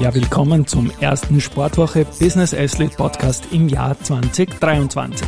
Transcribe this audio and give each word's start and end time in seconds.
Ja, 0.00 0.14
willkommen 0.14 0.64
zum 0.64 0.92
ersten 1.00 1.40
Sportwoche 1.40 2.04
Business 2.20 2.54
Athlete 2.54 2.94
Podcast 2.94 3.48
im 3.50 3.68
Jahr 3.68 3.98
2023. 3.98 5.26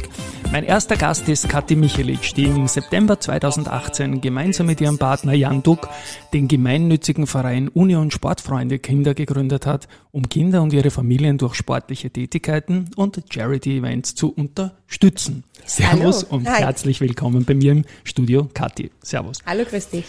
Mein 0.53 0.63
erster 0.63 0.97
Gast 0.97 1.29
ist 1.29 1.49
Kathi 1.49 1.75
Michelic, 1.75 2.37
die 2.37 2.45
im 2.45 2.69
September 2.69 3.19
2018 3.19 4.21
gemeinsam 4.21 4.67
mit 4.67 4.81
ihrem 4.81 4.97
Partner 4.97 5.33
Jan 5.33 5.65
Duck 5.65 5.89
den 6.33 6.47
gemeinnützigen 6.47 7.27
Verein 7.27 7.67
Union 7.67 8.13
Sportfreunde 8.13 8.79
Kinder 8.79 9.15
gegründet 9.15 9.67
hat, 9.67 9.89
um 10.13 10.29
Kinder 10.29 10.63
und 10.63 10.73
ihre 10.73 10.93
Familien 10.93 11.37
durch 11.37 11.57
sportliche 11.57 12.11
Tätigkeiten 12.11 12.91
und 12.95 13.21
Charity-Events 13.29 14.15
zu 14.15 14.33
unterstützen. 14.33 15.43
Servus 15.67 16.27
Hallo. 16.27 16.37
und 16.37 16.49
Hi. 16.49 16.63
herzlich 16.63 17.01
willkommen 17.01 17.45
bei 17.45 17.55
mir 17.55 17.73
im 17.73 17.85
Studio, 18.05 18.49
Kathi. 18.55 18.93
Servus. 19.03 19.39
Hallo, 19.45 19.65
grüß 19.69 19.89
dich. 19.89 20.05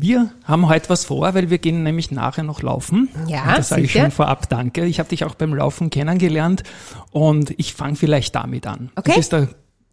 Wir 0.00 0.30
haben 0.44 0.68
heute 0.68 0.90
was 0.90 1.04
vor, 1.04 1.34
weil 1.34 1.50
wir 1.50 1.58
gehen 1.58 1.82
nämlich 1.82 2.12
nachher 2.12 2.44
noch 2.44 2.62
laufen. 2.62 3.08
Ja, 3.26 3.42
und 3.42 3.58
das 3.58 3.70
sage 3.70 3.82
ich 3.82 3.90
schon 3.90 4.12
vorab 4.12 4.48
Danke. 4.48 4.84
Ich 4.84 5.00
habe 5.00 5.08
dich 5.08 5.24
auch 5.24 5.34
beim 5.34 5.52
Laufen 5.52 5.90
kennengelernt 5.90 6.62
und 7.10 7.52
ich 7.58 7.74
fange 7.74 7.96
vielleicht 7.96 8.32
damit 8.36 8.68
an. 8.68 8.92
Okay. 8.94 9.10
Du 9.10 9.16
bist 9.16 9.34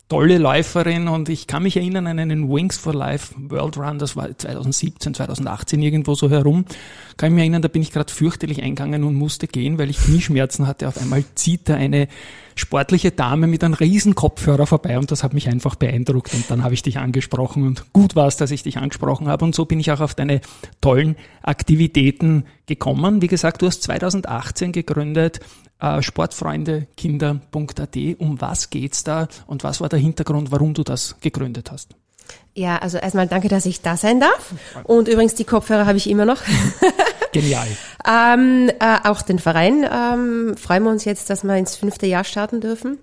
tolle 0.07 0.37
Läuferin 0.37 1.07
und 1.07 1.29
ich 1.29 1.47
kann 1.47 1.63
mich 1.63 1.77
erinnern 1.77 2.05
an 2.05 2.19
einen 2.19 2.49
Wings 2.49 2.77
for 2.77 2.93
Life 2.93 3.33
World 3.37 3.77
Run, 3.77 3.97
das 3.97 4.15
war 4.15 4.37
2017, 4.37 5.15
2018 5.15 5.81
irgendwo 5.81 6.13
so 6.13 6.29
herum. 6.29 6.65
Kann 7.17 7.29
ich 7.29 7.33
mich 7.33 7.41
erinnern, 7.41 7.63
da 7.63 7.69
bin 7.69 7.81
ich 7.81 7.91
gerade 7.91 8.13
fürchterlich 8.13 8.61
eingegangen 8.61 9.03
und 9.03 9.15
musste 9.15 9.47
gehen, 9.47 9.79
weil 9.79 9.89
ich 9.89 9.97
Knieschmerzen 9.97 10.67
hatte. 10.67 10.87
Auf 10.87 10.99
einmal 10.99 11.23
zieht 11.33 11.69
da 11.69 11.75
eine 11.75 12.07
sportliche 12.55 13.11
Dame 13.11 13.47
mit 13.47 13.63
einem 13.63 13.73
riesen 13.73 14.15
Kopfhörer 14.15 14.67
vorbei 14.67 14.97
und 14.97 15.11
das 15.11 15.23
hat 15.23 15.33
mich 15.33 15.49
einfach 15.49 15.75
beeindruckt 15.75 16.33
und 16.33 16.49
dann 16.49 16.63
habe 16.63 16.73
ich 16.73 16.83
dich 16.83 16.99
angesprochen 16.99 17.65
und 17.65 17.91
gut 17.91 18.15
war 18.15 18.27
es, 18.27 18.37
dass 18.37 18.51
ich 18.51 18.63
dich 18.63 18.77
angesprochen 18.77 19.27
habe 19.27 19.43
und 19.43 19.55
so 19.55 19.65
bin 19.65 19.79
ich 19.79 19.91
auch 19.91 19.99
auf 20.01 20.13
deine 20.13 20.39
tollen 20.81 21.15
Aktivitäten 21.41 22.45
gekommen. 22.67 23.21
Wie 23.21 23.27
gesagt, 23.27 23.61
du 23.61 23.67
hast 23.67 23.83
2018 23.83 24.71
gegründet, 24.71 25.39
äh, 25.79 26.01
sportfreundekinder.at. 26.01 27.97
Um 28.19 28.41
was 28.41 28.69
geht's 28.69 29.03
da 29.03 29.27
und 29.47 29.63
was 29.63 29.81
war 29.81 29.89
der 29.89 29.99
Hintergrund, 29.99 30.51
warum 30.51 30.73
du 30.73 30.83
das 30.83 31.15
gegründet 31.19 31.71
hast? 31.71 31.95
Ja, 32.53 32.77
also 32.77 32.97
erstmal 32.97 33.27
danke, 33.27 33.49
dass 33.49 33.65
ich 33.65 33.81
da 33.81 33.97
sein 33.97 34.19
darf. 34.21 34.53
Und 34.85 35.09
übrigens, 35.09 35.35
die 35.35 35.43
Kopfhörer 35.43 35.85
habe 35.85 35.97
ich 35.97 36.09
immer 36.09 36.25
noch. 36.25 36.41
Genial. 37.33 37.67
ähm, 38.07 38.71
äh, 38.79 38.97
auch 39.03 39.21
den 39.21 39.39
Verein 39.39 39.85
ähm, 39.91 40.55
freuen 40.57 40.83
wir 40.83 40.91
uns 40.91 41.03
jetzt, 41.03 41.29
dass 41.29 41.43
wir 41.43 41.57
ins 41.57 41.75
fünfte 41.75 42.07
Jahr 42.07 42.23
starten 42.23 42.61
dürfen. 42.61 42.97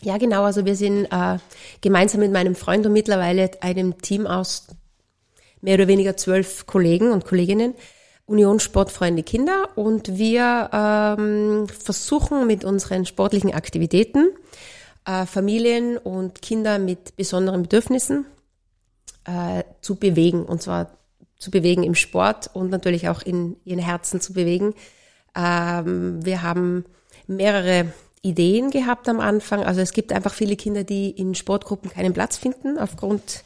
Ja, 0.00 0.16
genau. 0.18 0.44
Also 0.44 0.64
wir 0.64 0.76
sind 0.76 1.06
äh, 1.06 1.38
gemeinsam 1.80 2.20
mit 2.20 2.32
meinem 2.32 2.54
Freund 2.54 2.86
und 2.86 2.92
mittlerweile 2.92 3.50
einem 3.62 4.00
Team 4.00 4.28
aus 4.28 4.68
mehr 5.60 5.74
oder 5.74 5.88
weniger 5.88 6.16
zwölf 6.16 6.66
Kollegen 6.66 7.10
und 7.10 7.24
Kolleginnen, 7.24 7.74
Union 8.26 8.60
Sportfreunde 8.60 9.22
Kinder. 9.22 9.68
Und 9.76 10.16
wir 10.16 10.70
ähm, 10.72 11.66
versuchen 11.68 12.46
mit 12.46 12.64
unseren 12.64 13.06
sportlichen 13.06 13.52
Aktivitäten 13.52 14.28
äh, 15.04 15.26
Familien 15.26 15.98
und 15.98 16.42
Kinder 16.42 16.78
mit 16.78 17.16
besonderen 17.16 17.62
Bedürfnissen 17.62 18.26
äh, 19.24 19.64
zu 19.80 19.96
bewegen. 19.96 20.44
Und 20.44 20.62
zwar 20.62 20.98
zu 21.38 21.50
bewegen 21.50 21.82
im 21.82 21.94
Sport 21.94 22.50
und 22.54 22.70
natürlich 22.70 23.08
auch 23.08 23.22
in 23.22 23.56
ihren 23.64 23.80
Herzen 23.80 24.20
zu 24.20 24.32
bewegen. 24.32 24.74
Ähm, 25.36 26.24
wir 26.24 26.42
haben 26.42 26.84
mehrere 27.26 27.92
Ideen 28.22 28.70
gehabt 28.70 29.08
am 29.08 29.20
Anfang. 29.20 29.62
Also 29.62 29.80
es 29.82 29.92
gibt 29.92 30.12
einfach 30.12 30.32
viele 30.32 30.56
Kinder, 30.56 30.84
die 30.84 31.10
in 31.10 31.34
Sportgruppen 31.34 31.90
keinen 31.90 32.14
Platz 32.14 32.38
finden 32.38 32.78
aufgrund 32.78 33.44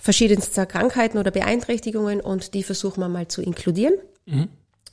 verschiedenster 0.00 0.66
Krankheiten 0.66 1.18
oder 1.18 1.30
Beeinträchtigungen 1.30 2.20
und 2.20 2.54
die 2.54 2.62
versuchen 2.62 3.00
wir 3.00 3.08
mal 3.08 3.28
zu 3.28 3.42
inkludieren 3.42 3.94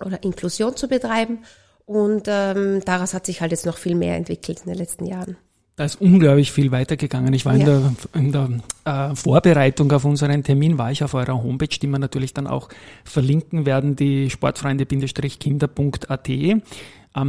oder 0.03 0.23
Inklusion 0.23 0.75
zu 0.75 0.87
betreiben. 0.87 1.39
Und 1.85 2.23
ähm, 2.27 2.81
daraus 2.83 3.13
hat 3.13 3.25
sich 3.27 3.41
halt 3.41 3.51
jetzt 3.51 3.65
noch 3.65 3.77
viel 3.77 3.95
mehr 3.95 4.15
entwickelt 4.15 4.61
in 4.65 4.71
den 4.71 4.77
letzten 4.77 5.05
Jahren. 5.05 5.37
Da 5.77 5.83
ist 5.83 5.99
unglaublich 5.99 6.53
viel 6.53 6.71
weitergegangen. 6.71 7.33
Ich 7.33 7.45
war 7.45 7.53
in 7.53 7.61
Ja. 7.61 7.65
der, 7.65 7.93
in 8.13 8.31
der 8.31 8.49
äh, 8.85 9.13
Vorbereitung 9.15 9.91
auf 9.91 10.05
unseren 10.05 10.41
Termin, 10.43 10.77
war 10.77 10.89
ich 10.91 11.03
auf 11.03 11.13
eurer 11.13 11.43
Homepage, 11.43 11.67
die 11.67 11.87
wir 11.87 11.99
natürlich 11.99 12.33
dann 12.33 12.47
auch 12.47 12.69
verlinken 13.03 13.65
werden, 13.65 13.95
die 13.97 14.29
sportfreunde-kinder.at. 14.29 16.29
Ähm, 16.29 16.61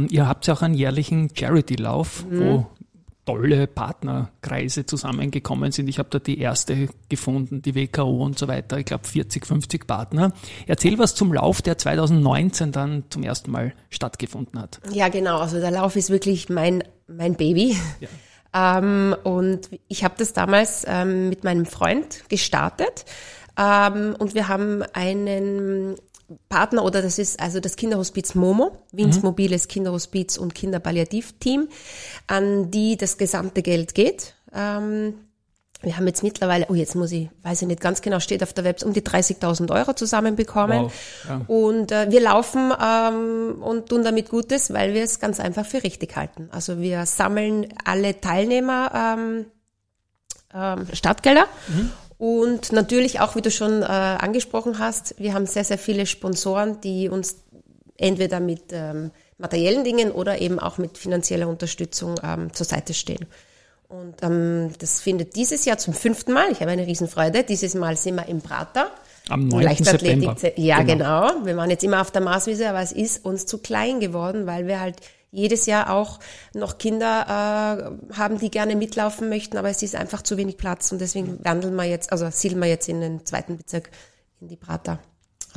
ihr 0.09 0.27
habt 0.27 0.47
ja 0.47 0.53
auch 0.53 0.61
einen 0.61 0.75
jährlichen 0.75 1.29
Charity-Lauf, 1.35 2.25
wo 2.29 2.67
tolle 3.27 3.67
Partnerkreise 3.67 4.85
zusammengekommen 4.85 5.71
sind. 5.71 5.89
Ich 5.89 5.99
habe 5.99 6.09
da 6.09 6.19
die 6.19 6.39
erste 6.39 6.87
gefunden, 7.09 7.61
die 7.61 7.75
WKO 7.75 8.23
und 8.23 8.39
so 8.39 8.47
weiter. 8.47 8.77
Ich 8.77 8.85
glaube 8.85 9.05
40, 9.05 9.45
50 9.45 9.85
Partner. 9.85 10.31
Erzähl 10.65 10.97
was 10.97 11.13
zum 11.13 11.33
Lauf, 11.33 11.61
der 11.61 11.77
2019 11.77 12.71
dann 12.71 13.03
zum 13.09 13.23
ersten 13.23 13.51
Mal 13.51 13.73
stattgefunden 13.89 14.59
hat. 14.61 14.79
Ja, 14.93 15.09
genau. 15.09 15.39
Also 15.39 15.59
der 15.59 15.71
Lauf 15.71 15.97
ist 15.97 16.09
wirklich 16.09 16.47
mein, 16.47 16.83
mein 17.07 17.35
Baby. 17.35 17.77
Ähm, 18.53 19.13
und 19.23 19.69
ich 19.89 20.05
habe 20.05 20.15
das 20.17 20.31
damals 20.31 20.85
ähm, 20.87 21.27
mit 21.27 21.43
meinem 21.43 21.65
Freund 21.65 22.23
gestartet. 22.29 23.03
Ähm, 23.59 24.15
und 24.17 24.35
wir 24.35 24.47
haben 24.47 24.83
einen 24.93 25.95
Partner 26.49 26.83
oder 26.83 27.01
das 27.01 27.19
ist 27.19 27.39
also 27.39 27.59
das 27.59 27.75
Kinderhospiz 27.75 28.35
Momo, 28.35 28.77
Wiens 28.91 29.23
mobiles 29.23 29.67
Kinderhospiz 29.67 30.37
und 30.37 30.53
Kinderpalliativteam, 30.53 31.69
an 32.27 32.69
die 32.69 32.97
das 32.97 33.17
gesamte 33.17 33.61
Geld 33.61 33.95
geht. 33.95 34.33
Ähm, 34.53 35.15
wir 35.81 35.95
haben 35.95 36.07
jetzt 36.07 36.23
mittlerweile, 36.23 36.65
oh 36.69 36.73
jetzt 36.73 36.95
muss 36.95 37.11
ich, 37.11 37.29
weiß 37.43 37.61
ich 37.61 37.67
nicht 37.67 37.81
ganz 37.81 38.01
genau, 38.01 38.19
steht 38.19 38.41
auf 38.41 38.51
der 38.51 38.63
Website, 38.63 38.87
um 38.87 38.93
die 38.93 39.01
30.000 39.01 39.71
Euro 39.71 39.93
zusammenbekommen. 39.93 40.85
Wow, 40.85 40.93
ja. 41.29 41.41
Und 41.47 41.91
äh, 41.91 42.09
wir 42.09 42.19
laufen 42.19 42.73
ähm, 42.81 43.61
und 43.61 43.89
tun 43.89 44.03
damit 44.03 44.29
Gutes, 44.29 44.73
weil 44.73 44.95
wir 44.95 45.03
es 45.03 45.19
ganz 45.19 45.39
einfach 45.39 45.65
für 45.65 45.83
richtig 45.83 46.15
halten. 46.15 46.49
Also 46.51 46.79
wir 46.79 47.05
sammeln 47.05 47.67
alle 47.85 48.19
Teilnehmer 48.19 49.15
ähm, 49.17 49.45
ähm, 50.53 50.87
Startgelder. 50.93 51.45
Und 52.17 52.71
natürlich 52.71 53.19
auch, 53.19 53.35
wie 53.35 53.41
du 53.41 53.51
schon 53.51 53.83
äh, 53.83 53.85
angesprochen 53.85 54.79
hast, 54.79 55.15
wir 55.19 55.33
haben 55.33 55.45
sehr, 55.45 55.63
sehr 55.63 55.77
viele 55.77 56.05
Sponsoren, 56.05 56.81
die 56.81 57.09
uns 57.09 57.37
entweder 57.97 58.39
mit 58.39 58.63
ähm, 58.71 59.11
materiellen 59.37 59.83
Dingen 59.83 60.11
oder 60.11 60.41
eben 60.41 60.59
auch 60.59 60.77
mit 60.79 60.97
finanzieller 60.97 61.47
Unterstützung 61.47 62.15
ähm, 62.23 62.51
zur 62.53 62.65
Seite 62.65 62.93
stehen. 62.93 63.25
Und 63.87 64.15
ähm, 64.21 64.71
das 64.79 64.99
findet 64.99 65.35
dieses 65.35 65.63
Jahr 65.65 65.77
zum 65.77 65.93
fünften 65.93 66.33
Mal, 66.33 66.51
ich 66.51 66.59
habe 66.59 66.71
eine 66.71 66.85
Riesenfreude, 66.85 67.43
dieses 67.43 67.73
Mal 67.75 67.95
sind 67.95 68.15
wir 68.15 68.27
im 68.27 68.41
Prater. 68.41 68.91
Am 69.29 69.41
Im 69.43 69.47
9. 69.49 69.63
Leichtathletik- 69.63 70.39
September. 70.39 70.59
Ja, 70.59 70.81
Genau. 70.83 71.27
genau. 71.27 71.45
Wir 71.45 71.55
waren 71.55 71.69
jetzt 71.69 71.83
immer 71.83 72.01
auf 72.01 72.11
der 72.11 72.21
Marswiese, 72.21 72.67
aber 72.69 72.81
es 72.81 72.91
ist 72.91 73.23
uns 73.25 73.45
zu 73.45 73.59
klein 73.59 73.99
geworden, 73.99 74.45
weil 74.47 74.67
wir 74.67 74.79
halt 74.81 74.97
jedes 75.37 75.67
Jahr 75.67 75.93
auch 75.93 76.19
noch 76.53 76.79
Kinder 76.79 77.99
äh, 78.09 78.15
haben, 78.15 78.39
die 78.39 78.49
gerne 78.49 78.75
mitlaufen 78.75 79.29
möchten, 79.29 79.57
aber 79.57 79.69
es 79.69 79.83
ist 79.83 79.95
einfach 79.95 80.23
zu 80.23 80.35
wenig 80.35 80.57
Platz 80.57 80.91
und 80.91 80.99
deswegen 80.99 81.43
wandeln 81.45 81.75
wir 81.75 81.85
jetzt, 81.85 82.11
also 82.11 82.27
siedeln 82.31 82.61
wir 82.61 82.67
jetzt 82.67 82.89
in 82.89 83.01
den 83.01 83.25
zweiten 83.25 83.55
Bezirk 83.55 83.91
in 84.41 84.47
die 84.47 84.55
Prater, 84.55 84.99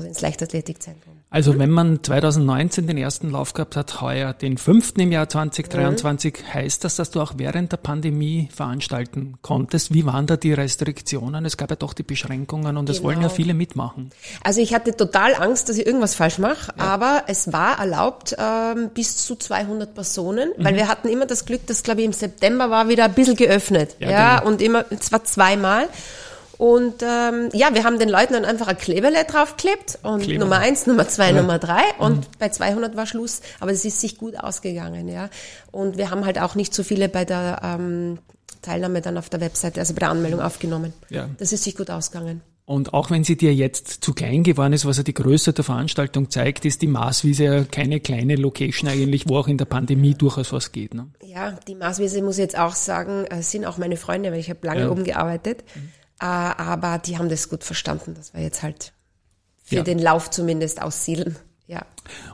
also 0.00 0.09
ins 0.09 0.21
Leichtathletikzentrum. 0.21 1.15
Also 1.33 1.59
wenn 1.59 1.71
man 1.71 2.03
2019 2.03 2.88
den 2.88 2.99
ersten 2.99 3.31
Lauf 3.31 3.53
gehabt 3.53 3.77
hat, 3.77 4.00
heuer 4.00 4.33
den 4.33 4.59
fünften 4.59 5.00
im 5.00 5.12
Jahr 5.12 5.28
2023, 5.28 6.34
heißt 6.53 6.83
das, 6.83 6.97
dass 6.97 7.11
du 7.11 7.21
auch 7.21 7.34
während 7.37 7.71
der 7.71 7.77
Pandemie 7.77 8.49
veranstalten 8.53 9.34
konntest? 9.42 9.95
Wie 9.95 10.04
waren 10.07 10.27
da 10.27 10.36
die 10.36 10.53
Restriktionen? 10.53 11.45
Es 11.45 11.57
gab 11.57 11.71
ja 11.71 11.77
doch 11.77 11.92
die 11.92 12.03
Beschränkungen 12.03 12.77
und 12.77 12.89
es 12.89 13.03
wollen 13.03 13.19
ja 13.21 13.28
Genau. 13.28 13.34
viele 13.34 13.54
mitmachen. 13.54 14.10
Also 14.42 14.60
ich 14.60 14.74
hatte 14.74 14.97
total 14.97 15.34
Angst, 15.36 15.69
dass 15.69 15.78
ich 15.78 15.86
irgendwas 15.86 16.15
falsch 16.15 16.39
mache, 16.39 16.72
aber 16.78 17.24
es 17.28 17.53
war 17.53 17.78
erlaubt 17.78 18.34
ähm, 18.39 18.91
bis 18.92 19.16
zu 19.19 19.36
200 19.36 19.95
Personen, 19.95 20.51
weil 20.59 20.74
wir 20.74 20.89
hatten 20.89 21.09
immer 21.09 21.27
das 21.27 21.45
Glück, 21.45 21.66
dass 21.66 21.83
glaube 21.84 22.01
ich 22.01 22.07
im 22.07 22.13
September 22.13 22.71
war 22.71 22.89
wieder 22.89 23.04
ein 23.04 23.13
bisschen 23.15 23.36
geöffnet, 23.36 23.97
Ja, 24.01 24.10
ja, 24.10 24.39
genau. 24.39 24.51
und 24.51 24.63
immer 24.63 24.84
zwar 24.98 25.22
zweimal. 25.24 25.89
Und 26.60 27.03
ähm, 27.03 27.48
ja, 27.54 27.72
wir 27.72 27.84
haben 27.84 27.98
den 27.98 28.10
Leuten 28.10 28.34
dann 28.34 28.45
einfach 28.45 28.68
ein 28.68 28.77
Kleberle 28.77 29.24
draufgeklebt 29.24 30.01
und 30.03 30.24
Kleber. 30.24 30.41
Nummer 30.41 30.59
eins, 30.59 30.86
Nummer 30.86 31.09
zwei, 31.09 31.33
Nummer 31.33 31.59
drei 31.59 31.80
und 31.98 32.39
bei 32.39 32.51
200 32.51 32.97
war 32.97 33.07
Schluss. 33.07 33.41
Aber 33.60 33.71
es 33.72 33.83
ist 33.86 33.98
sich 33.98 34.18
gut 34.18 34.36
ausgegangen, 34.39 35.09
ja. 35.09 35.30
Und 35.72 35.97
wir 35.97 36.10
haben 36.10 36.27
halt 36.27 36.39
auch 36.39 36.57
nicht 36.57 36.74
so 36.74 36.83
viele 36.83 37.09
bei 37.09 37.24
der 37.24 37.62
ähm, 37.65 38.18
Teilnahme 38.60 39.01
dann 39.01 39.16
auf 39.16 39.30
der 39.30 39.41
Webseite, 39.41 39.80
also 39.80 39.95
bei 39.95 40.01
der 40.01 40.10
Anmeldung 40.10 40.42
aufgenommen. 40.42 40.92
Ja. 41.09 41.30
Das 41.39 41.54
ist 41.54 41.65
sich 41.65 41.77
gut 41.78 41.89
ausgegangen. 41.91 42.42
Und 42.66 42.92
auch 42.92 43.10
wenn 43.10 43.24
sie 43.24 43.39
dir 43.39 43.54
jetzt 43.54 44.04
zu 44.04 44.12
klein 44.12 44.42
geworden 44.42 44.74
ist, 44.74 44.84
was 44.84 44.98
ja 44.98 45.03
die 45.03 45.15
Größe 45.15 45.54
der 45.54 45.65
Veranstaltung 45.65 46.28
zeigt, 46.28 46.66
ist 46.66 46.83
die 46.83 46.86
Maßwiese 46.89 47.45
ja 47.45 47.65
keine 47.65 48.01
kleine 48.01 48.36
Location 48.36 48.89
eigentlich, 48.89 49.27
wo 49.30 49.39
auch 49.39 49.48
in 49.48 49.57
der 49.57 49.65
Pandemie 49.65 50.12
durchaus 50.15 50.53
was 50.53 50.72
geht. 50.72 50.92
Ne? 50.92 51.07
Ja, 51.24 51.53
die 51.66 51.74
Maßwiese 51.74 52.21
muss 52.21 52.36
ich 52.36 52.42
jetzt 52.42 52.59
auch 52.59 52.74
sagen, 52.74 53.24
äh, 53.24 53.41
sind 53.42 53.65
auch 53.65 53.78
meine 53.78 53.97
Freunde, 53.97 54.30
weil 54.30 54.39
ich 54.41 54.51
habe 54.51 54.65
lange 54.66 54.83
Ja. 54.83 54.91
oben 54.91 55.04
gearbeitet. 55.04 55.62
Äh, 55.74 55.78
aber 56.27 56.99
die 56.99 57.19
haben 57.19 57.28
das 57.28 57.49
gut 57.49 57.65
verstanden, 57.65 58.15
dass 58.15 58.34
wir 58.34 58.43
jetzt 58.43 58.63
halt 58.63 58.93
für 59.63 59.77
Ja. 59.77 59.83
den 59.83 59.99
Lauf 59.99 60.31
zumindest 60.31 60.83
aussiedeln. 60.83 61.37
Ja. 61.67 61.83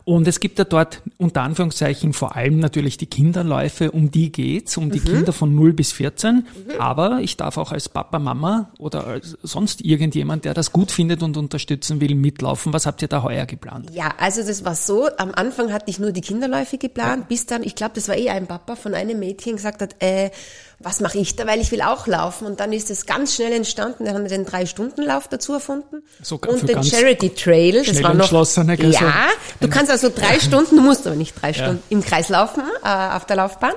Und 0.04 0.26
es 0.26 0.40
gibt 0.40 0.58
ja 0.58 0.64
dort 0.64 1.02
unter 1.18 1.42
Anführungszeichen 1.42 2.14
vor 2.14 2.36
allem 2.36 2.58
natürlich 2.58 2.96
die 2.96 3.04
Kinderläufe, 3.04 3.90
um 3.90 4.10
die 4.10 4.32
geht's, 4.32 4.78
um 4.78 4.90
die 4.90 4.98
Kinder 5.00 5.34
von 5.34 5.54
0 5.54 5.74
bis 5.74 5.92
14. 5.92 6.46
Aber 6.78 7.20
ich 7.20 7.36
darf 7.36 7.58
auch 7.58 7.70
als 7.70 7.90
Papa, 7.90 8.18
Mama 8.18 8.70
oder 8.78 9.06
als 9.06 9.36
sonst 9.42 9.82
irgendjemand, 9.82 10.46
der 10.46 10.54
das 10.54 10.72
gut 10.72 10.90
findet 10.90 11.22
und 11.22 11.36
unterstützen 11.36 12.00
will, 12.00 12.14
mitlaufen. 12.14 12.72
Was 12.72 12.86
habt 12.86 13.02
ihr 13.02 13.08
da 13.08 13.22
heuer 13.22 13.44
geplant? 13.44 13.90
Ja, 13.92 14.14
also 14.18 14.42
das 14.42 14.64
war 14.64 14.74
so, 14.74 15.06
am 15.18 15.32
Anfang 15.34 15.70
hatte 15.70 15.90
ich 15.90 15.98
nur 15.98 16.12
die 16.12 16.22
Kinderläufe 16.22 16.78
geplant, 16.78 17.28
bis 17.28 17.44
dann, 17.44 17.62
ich 17.62 17.74
glaube, 17.74 17.92
das 17.96 18.08
war 18.08 18.16
eh 18.16 18.30
ein 18.30 18.46
Papa 18.46 18.74
von 18.74 18.94
einem 18.94 19.18
Mädchen 19.18 19.56
gesagt 19.56 19.82
hat, 19.82 19.96
äh, 20.02 20.30
was 20.78 21.00
mache 21.00 21.18
ich 21.18 21.36
da, 21.36 21.46
weil 21.46 21.60
ich 21.60 21.72
will 21.72 21.80
auch 21.80 22.06
laufen. 22.06 22.46
Und 22.46 22.60
dann 22.60 22.72
ist 22.72 22.90
es 22.90 23.06
ganz 23.06 23.34
schnell 23.34 23.52
entstanden, 23.52 24.04
dann 24.04 24.14
haben 24.14 24.22
wir 24.24 24.28
den 24.30 24.44
Drei-Stunden-Lauf 24.44 25.28
dazu 25.28 25.54
erfunden. 25.54 26.02
Für 26.22 26.36
und 26.36 26.68
den 26.68 26.84
Charity 26.84 27.30
Trail, 27.30 27.82
das 27.84 28.02
war 28.02 28.12
noch, 28.12 28.20
entschlossene, 28.20 28.76
gell, 28.76 28.92
so 28.92 28.98
ja, 29.04 29.28
du 29.60 29.68
kannst 29.68 29.90
also 29.90 30.10
drei 30.14 30.38
Stunden, 30.38 30.76
du 30.76 30.82
musst 30.82 31.06
aber 31.06 31.16
nicht 31.16 31.40
drei 31.40 31.52
Stunden 31.52 31.82
im 31.88 32.02
Kreis 32.02 32.28
laufen, 32.28 32.62
äh, 32.84 32.88
auf 32.88 33.24
der 33.26 33.36
Laufbahn. 33.36 33.72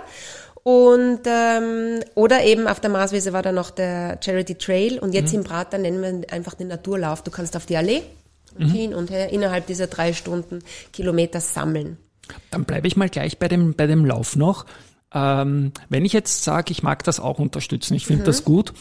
Und 0.64 1.22
ähm, 1.26 2.02
oder 2.16 2.44
eben 2.44 2.68
auf 2.68 2.80
der 2.82 2.90
Marswiese 2.90 3.32
war 3.34 3.42
dann 3.42 3.56
noch 3.56 3.72
der 3.72 4.20
Charity 4.24 4.56
Trail 4.56 5.00
und 5.00 5.10
Mhm. 5.10 5.14
jetzt 5.16 5.34
im 5.34 5.44
Prater 5.44 5.78
nennen 5.78 6.02
wir 6.02 6.34
einfach 6.34 6.54
den 6.54 6.68
Naturlauf. 6.68 7.24
Du 7.24 7.32
kannst 7.32 7.56
auf 7.56 7.66
die 7.66 7.78
Allee 7.78 8.02
Mhm. 8.58 8.66
hin 8.72 8.94
und 8.94 9.10
her 9.10 9.30
innerhalb 9.32 9.68
dieser 9.68 9.88
drei 9.88 10.12
Stunden 10.14 10.60
Kilometer 10.92 11.40
sammeln. 11.40 11.98
Dann 12.52 12.66
bleibe 12.66 12.88
ich 12.88 12.96
mal 12.98 13.10
gleich 13.10 13.40
bei 13.40 13.48
dem, 13.48 13.74
bei 13.74 13.88
dem 13.88 14.06
Lauf 14.06 14.36
noch. 14.36 14.66
Ähm, 15.14 15.72
wenn 15.90 16.06
ich 16.06 16.14
jetzt 16.14 16.44
sage, 16.44 16.72
ich 16.72 16.84
mag 16.84 17.04
das 17.04 17.20
auch 17.20 17.40
unterstützen, 17.40 17.96
ich 17.96 18.06
finde 18.06 18.26
das 18.26 18.44
gut, 18.44 18.74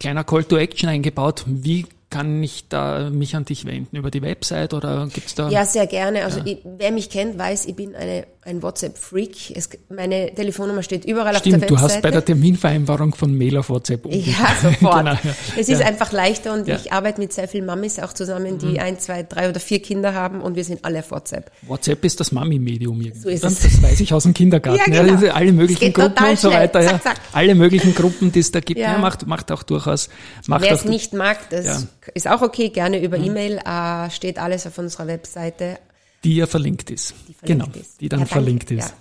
kleiner 0.00 0.24
Call 0.24 0.44
to 0.44 0.56
Action 0.56 0.88
eingebaut, 0.88 1.44
wie 1.46 1.86
kann 2.10 2.42
ich 2.42 2.68
da 2.68 3.08
mich 3.10 3.34
an 3.36 3.44
dich 3.44 3.64
wenden? 3.64 3.96
Über 3.96 4.10
die 4.10 4.20
Website 4.20 4.74
oder 4.74 5.08
gibt's 5.12 5.34
da? 5.34 5.48
Ja, 5.48 5.64
sehr 5.64 5.86
gerne. 5.86 6.24
Also 6.24 6.40
ich, 6.44 6.58
wer 6.64 6.92
mich 6.92 7.08
kennt, 7.08 7.38
weiß, 7.38 7.66
ich 7.66 7.74
bin 7.74 7.94
eine, 7.94 8.26
ein 8.44 8.60
WhatsApp-Freak. 8.62 9.54
Meine 9.88 10.34
Telefonnummer 10.34 10.82
steht 10.82 11.04
überall 11.04 11.36
auf 11.36 11.42
der 11.42 11.50
Stimmt, 11.50 11.62
Webseite. 11.62 11.74
du 11.74 11.80
hast 11.80 12.02
bei 12.02 12.10
der 12.10 12.24
Terminvereinbarung 12.24 13.14
von 13.14 13.32
Mail 13.36 13.56
auf 13.58 13.70
WhatsApp 13.70 14.04
umgestellt. 14.04 14.36
Ja, 14.36 14.70
sofort. 14.70 14.96
Genau, 15.02 15.12
ja. 15.12 15.34
Es 15.56 15.68
ist 15.68 15.80
Ja. 15.80 15.86
einfach 15.86 16.10
leichter 16.12 16.52
und 16.52 16.66
Ja. 16.66 16.74
Mhm. 16.74 16.80
ich 16.84 16.92
arbeite 16.92 17.20
mit 17.20 17.32
sehr 17.32 17.46
vielen 17.46 17.66
Mamis 17.66 18.00
auch 18.00 18.12
zusammen, 18.12 18.58
die 18.58 18.80
ein, 18.80 18.98
zwei, 18.98 19.22
drei 19.22 19.48
oder 19.48 19.60
vier 19.60 19.80
Kinder 19.80 20.14
haben 20.14 20.40
und 20.40 20.56
wir 20.56 20.64
sind 20.64 20.84
alle 20.84 20.98
auf 20.98 21.10
WhatsApp. 21.12 21.52
WhatsApp 21.62 22.04
ist 22.04 22.18
das 22.18 22.32
Mami-Medium 22.32 23.00
irgendwie. 23.00 23.20
So 23.20 23.28
ist 23.28 23.44
es. 23.44 23.60
Das 23.60 23.80
weiß 23.82 24.00
ich 24.00 24.12
aus 24.12 24.24
dem 24.24 24.34
Kindergarten. 24.34 24.80
Ja, 24.92 25.02
genau. 25.04 25.32
alle 25.32 25.52
möglichen 25.52 25.92
Gruppen 25.92 26.26
und 26.26 26.38
so 26.38 26.50
weiter. 26.50 26.80
Zack, 26.82 27.02
zack. 27.02 27.16
Alle 27.32 27.54
möglichen 27.54 27.94
Gruppen, 27.94 28.32
die 28.32 28.40
es 28.40 28.50
da 28.50 28.58
gibt. 28.60 28.80
Macht, 28.80 29.26
macht 29.26 29.52
auch 29.52 29.62
durchaus. 29.62 30.08
Macht 30.48 30.62
Wer 30.62 30.72
es 30.72 30.84
nicht 30.84 31.12
mag, 31.12 31.38
das. 31.50 31.82
Mhm. 31.82 31.88
ist 32.14 32.28
auch 32.28 32.42
okay, 32.42 32.70
gerne 32.70 33.00
über 33.02 33.16
E-Mail, 33.18 33.58
äh, 33.58 34.10
steht 34.10 34.38
alles 34.38 34.66
auf 34.66 34.78
unserer 34.78 35.06
Webseite. 35.06 35.78
Die 36.24 36.36
ja 36.36 36.46
verlinkt 36.46 36.90
ist. 36.90 37.14
Verlinkt 37.38 37.42
genau, 37.44 37.66
ist. 37.80 38.00
die 38.00 38.08
dann 38.08 38.20
Ja, 38.20 38.26
verlinkt 38.26 38.70
ist. 38.70 38.88
Ja. 38.90 38.92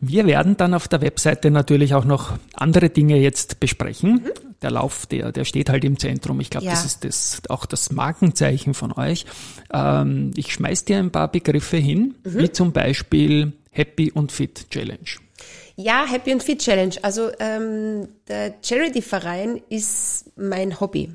Wir 0.00 0.26
werden 0.26 0.56
dann 0.56 0.74
auf 0.74 0.88
der 0.88 1.00
Webseite 1.02 1.50
natürlich 1.52 1.94
auch 1.94 2.04
noch 2.04 2.36
andere 2.54 2.90
Dinge 2.90 3.16
jetzt 3.18 3.60
besprechen. 3.60 4.22
Der 4.62 4.72
Lauf, 4.72 5.06
der, 5.06 5.30
der 5.30 5.44
steht 5.44 5.70
halt 5.70 5.84
im 5.84 5.98
Zentrum. 5.98 6.40
Ich 6.40 6.50
glaube, 6.50 6.64
Mhm. 6.66 6.70
Ja. 6.70 6.74
das 6.76 6.84
ist 6.84 7.04
das, 7.04 7.42
auch 7.48 7.64
das 7.64 7.92
Markenzeichen 7.92 8.74
von 8.74 8.92
euch. 8.92 9.24
Ähm, 9.72 10.32
ich 10.36 10.52
schmeiß 10.52 10.84
dir 10.84 10.98
ein 10.98 11.12
paar 11.12 11.30
Begriffe 11.30 11.76
hin, 11.76 12.16
Mhm. 12.24 12.38
wie 12.38 12.50
zum 12.50 12.72
Beispiel 12.72 13.52
Happy 13.70 14.10
und 14.10 14.32
Fit 14.32 14.68
Challenge. 14.70 14.98
Ja, 15.76 16.04
Happy 16.10 16.32
and 16.32 16.42
Fit 16.42 16.58
Challenge. 16.60 16.94
Also 17.02 17.30
ähm, 17.38 18.08
der 18.26 18.54
Charity-Verein 18.64 19.60
ist 19.68 20.24
mein 20.36 20.80
Hobby. 20.80 21.12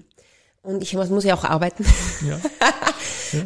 Und 0.64 0.82
ich 0.82 0.94
muss, 0.96 1.24
ja 1.26 1.36
auch 1.36 1.44
arbeiten. 1.44 1.86
Ja. 2.26 2.40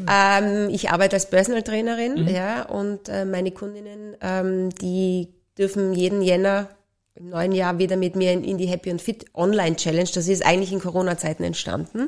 ähm, 0.40 0.69
ich 0.69 0.92
arbeite 0.92 1.16
als 1.16 1.30
Personal 1.30 1.64
Trainerin, 1.64 2.28
ja, 2.28 2.64
und 2.64 3.10
äh, 3.10 3.25
meine 3.25 3.52
Kundinnen, 3.52 4.16
ähm, 4.22 4.69
die 4.69 5.34
dürfen 5.58 5.94
jeden 5.94 6.22
Jänner 6.22 6.69
im 7.16 7.30
neuen 7.30 7.52
Jahr 7.52 7.80
wieder 7.80 7.98
mit 7.98 8.16
mir 8.16 8.31
in, 8.34 8.44
in 8.44 8.60
die 8.60 8.68
Happy 8.68 8.92
and 8.92 9.02
Fit 9.02 9.25
Online 9.34 9.75
Challenge. 9.75 10.10
Das 10.14 10.28
ist 10.28 10.46
eigentlich 10.46 10.72
in 10.72 10.80
Corona-Zeiten 10.80 11.44
entstanden. 11.44 12.08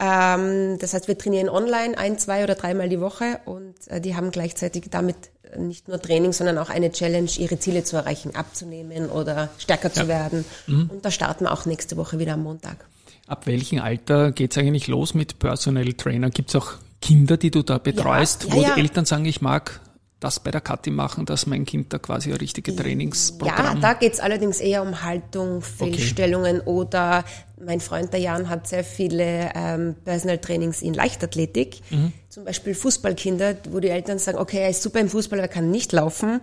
Ähm, 0.00 0.78
das 0.80 0.94
heißt, 0.94 1.06
wir 1.06 1.16
trainieren 1.16 1.48
online 1.48 1.96
ein, 1.96 2.18
zwei 2.18 2.42
oder 2.42 2.56
dreimal 2.56 2.88
die 2.88 3.00
Woche 3.00 3.38
und 3.44 3.76
äh, 3.86 4.00
die 4.00 4.16
haben 4.16 4.32
gleichzeitig 4.32 4.86
damit 4.90 5.16
äh, 5.52 5.60
nicht 5.60 5.86
nur 5.86 6.02
Training, 6.02 6.32
sondern 6.32 6.58
auch 6.58 6.70
eine 6.70 6.90
Challenge, 6.90 7.30
ihre 7.38 7.60
Ziele 7.60 7.84
zu 7.84 7.96
erreichen, 7.96 8.34
abzunehmen 8.34 9.08
oder 9.08 9.50
stärker 9.58 9.92
zu 9.92 10.08
werden. 10.08 10.44
Und 10.66 11.04
da 11.04 11.12
starten 11.12 11.44
wir 11.44 11.52
auch 11.52 11.66
nächste 11.66 11.96
Woche 11.96 12.18
wieder 12.18 12.32
am 12.32 12.42
Montag. 12.42 12.84
Ab 13.26 13.46
welchem 13.46 13.80
Alter 13.80 14.32
geht's 14.32 14.58
eigentlich 14.58 14.86
los 14.86 15.14
mit 15.14 15.38
Personal 15.38 15.92
Trainer? 15.94 16.30
Gibt's 16.30 16.54
auch 16.54 16.72
Kinder, 17.00 17.36
die 17.36 17.50
du 17.50 17.62
da 17.62 17.78
betreust, 17.78 18.44
ja, 18.44 18.52
wo 18.52 18.62
ja. 18.62 18.74
die 18.74 18.80
Eltern 18.80 19.04
sagen, 19.04 19.24
ich 19.24 19.40
mag 19.40 19.80
das 20.20 20.40
bei 20.40 20.50
der 20.50 20.62
Kathi 20.62 20.90
machen, 20.90 21.26
dass 21.26 21.46
mein 21.46 21.66
Kind 21.66 21.92
da 21.92 21.98
quasi 21.98 22.30
ein 22.30 22.38
richtiges 22.38 22.74
Ja, 22.74 22.82
Trainingsprogramm 22.82 23.80
da 23.80 23.92
geht's 23.92 24.20
allerdings 24.20 24.58
eher 24.60 24.82
um 24.82 25.02
Haltung, 25.02 25.60
Fehlstellungen 25.60 26.60
oder 26.62 27.24
mein 27.62 27.80
Freund 27.80 28.12
der 28.12 28.20
Jan 28.20 28.48
hat 28.48 28.66
sehr 28.66 28.84
viele 28.84 29.50
ähm, 29.54 29.96
Personal 30.04 30.38
Trainings 30.38 30.80
in 30.80 30.94
Leichtathletik. 30.94 31.80
Zum 32.28 32.44
Beispiel 32.44 32.74
Fußballkinder, 32.74 33.56
wo 33.70 33.80
die 33.80 33.88
Eltern 33.88 34.18
sagen, 34.18 34.38
okay, 34.38 34.60
er 34.60 34.70
ist 34.70 34.82
super 34.82 35.00
im 35.00 35.08
Fußball, 35.08 35.38
aber 35.38 35.48
er 35.48 35.52
kann 35.52 35.70
nicht 35.70 35.92
laufen. 35.92 36.40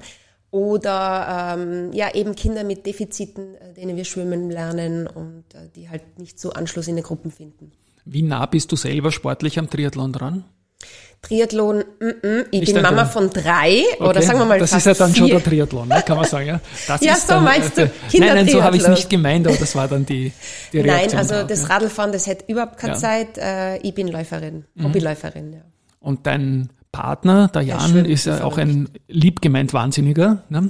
Oder 0.51 1.55
ähm, 1.57 1.93
ja, 1.93 2.13
eben 2.13 2.35
Kinder 2.35 2.63
mit 2.65 2.85
Defiziten, 2.85 3.55
äh, 3.55 3.73
denen 3.73 3.95
wir 3.95 4.03
schwimmen 4.03 4.49
lernen 4.49 5.07
und 5.07 5.45
äh, 5.53 5.69
die 5.75 5.89
halt 5.89 6.19
nicht 6.19 6.39
so 6.39 6.51
Anschluss 6.51 6.87
in 6.89 6.97
den 6.97 7.05
Gruppen 7.05 7.31
finden. 7.31 7.71
Wie 8.03 8.21
nah 8.21 8.45
bist 8.47 8.69
du 8.71 8.75
selber 8.75 9.11
sportlich 9.11 9.57
am 9.59 9.69
Triathlon 9.69 10.11
dran? 10.11 10.43
Triathlon, 11.21 11.83
mm, 11.99 12.05
mm, 12.27 12.45
ich 12.49 12.63
Ist 12.63 12.73
bin 12.73 12.81
Mama 12.81 13.05
von 13.05 13.29
drei 13.29 13.83
oder 13.99 14.09
Okay, 14.09 14.21
sagen 14.23 14.39
wir 14.39 14.45
mal 14.45 14.57
Das 14.59 14.73
ist 14.73 14.85
ja 14.87 14.93
dann 14.95 15.13
schon 15.13 15.27
vier. 15.27 15.35
der 15.35 15.43
Triathlon, 15.43 15.87
ne? 15.87 16.03
kann 16.05 16.17
man 16.17 16.25
sagen. 16.25 16.47
Ja, 16.47 16.59
das 16.87 17.01
Ja, 17.01 17.13
ist 17.13 17.27
so 17.27 17.33
dann, 17.35 17.43
meinst 17.43 17.77
du, 17.77 17.83
äh, 17.83 17.89
Nein, 18.17 18.35
nein, 18.35 18.49
so 18.49 18.63
habe 18.63 18.75
ich 18.75 18.81
es 18.81 18.89
nicht 18.89 19.09
gemeint, 19.09 19.47
aber 19.47 19.55
das 19.55 19.75
war 19.75 19.87
dann 19.87 20.03
die, 20.05 20.33
die 20.73 20.79
Reaktion. 20.79 21.09
Nein, 21.11 21.17
also 21.19 21.33
drauf, 21.35 21.47
das 21.47 21.61
ja. 21.61 21.67
Radlfahren, 21.67 22.11
das 22.11 22.25
hätte 22.27 22.51
überhaupt 22.51 22.77
keine 22.77 22.93
Ja. 22.93 22.97
Mhm. 22.97 23.01
Zeit. 23.01 23.37
Äh, 23.37 23.77
ich 23.87 23.93
bin 23.93 24.07
Läuferin, 24.07 24.65
Hobbyläuferin. 24.81 25.53
Ja. 25.53 25.59
Und 25.99 26.25
dein 26.25 26.71
Partner, 26.91 27.47
der 27.47 27.61
Jan, 27.61 27.89
schwimmt 27.89 28.07
ist 28.07 28.25
ja 28.25 28.43
auch 28.43 28.57
ein 28.57 28.89
lieb 29.07 29.41
gemeint 29.41 29.73
Wahnsinniger, 29.73 30.43
ne? 30.49 30.69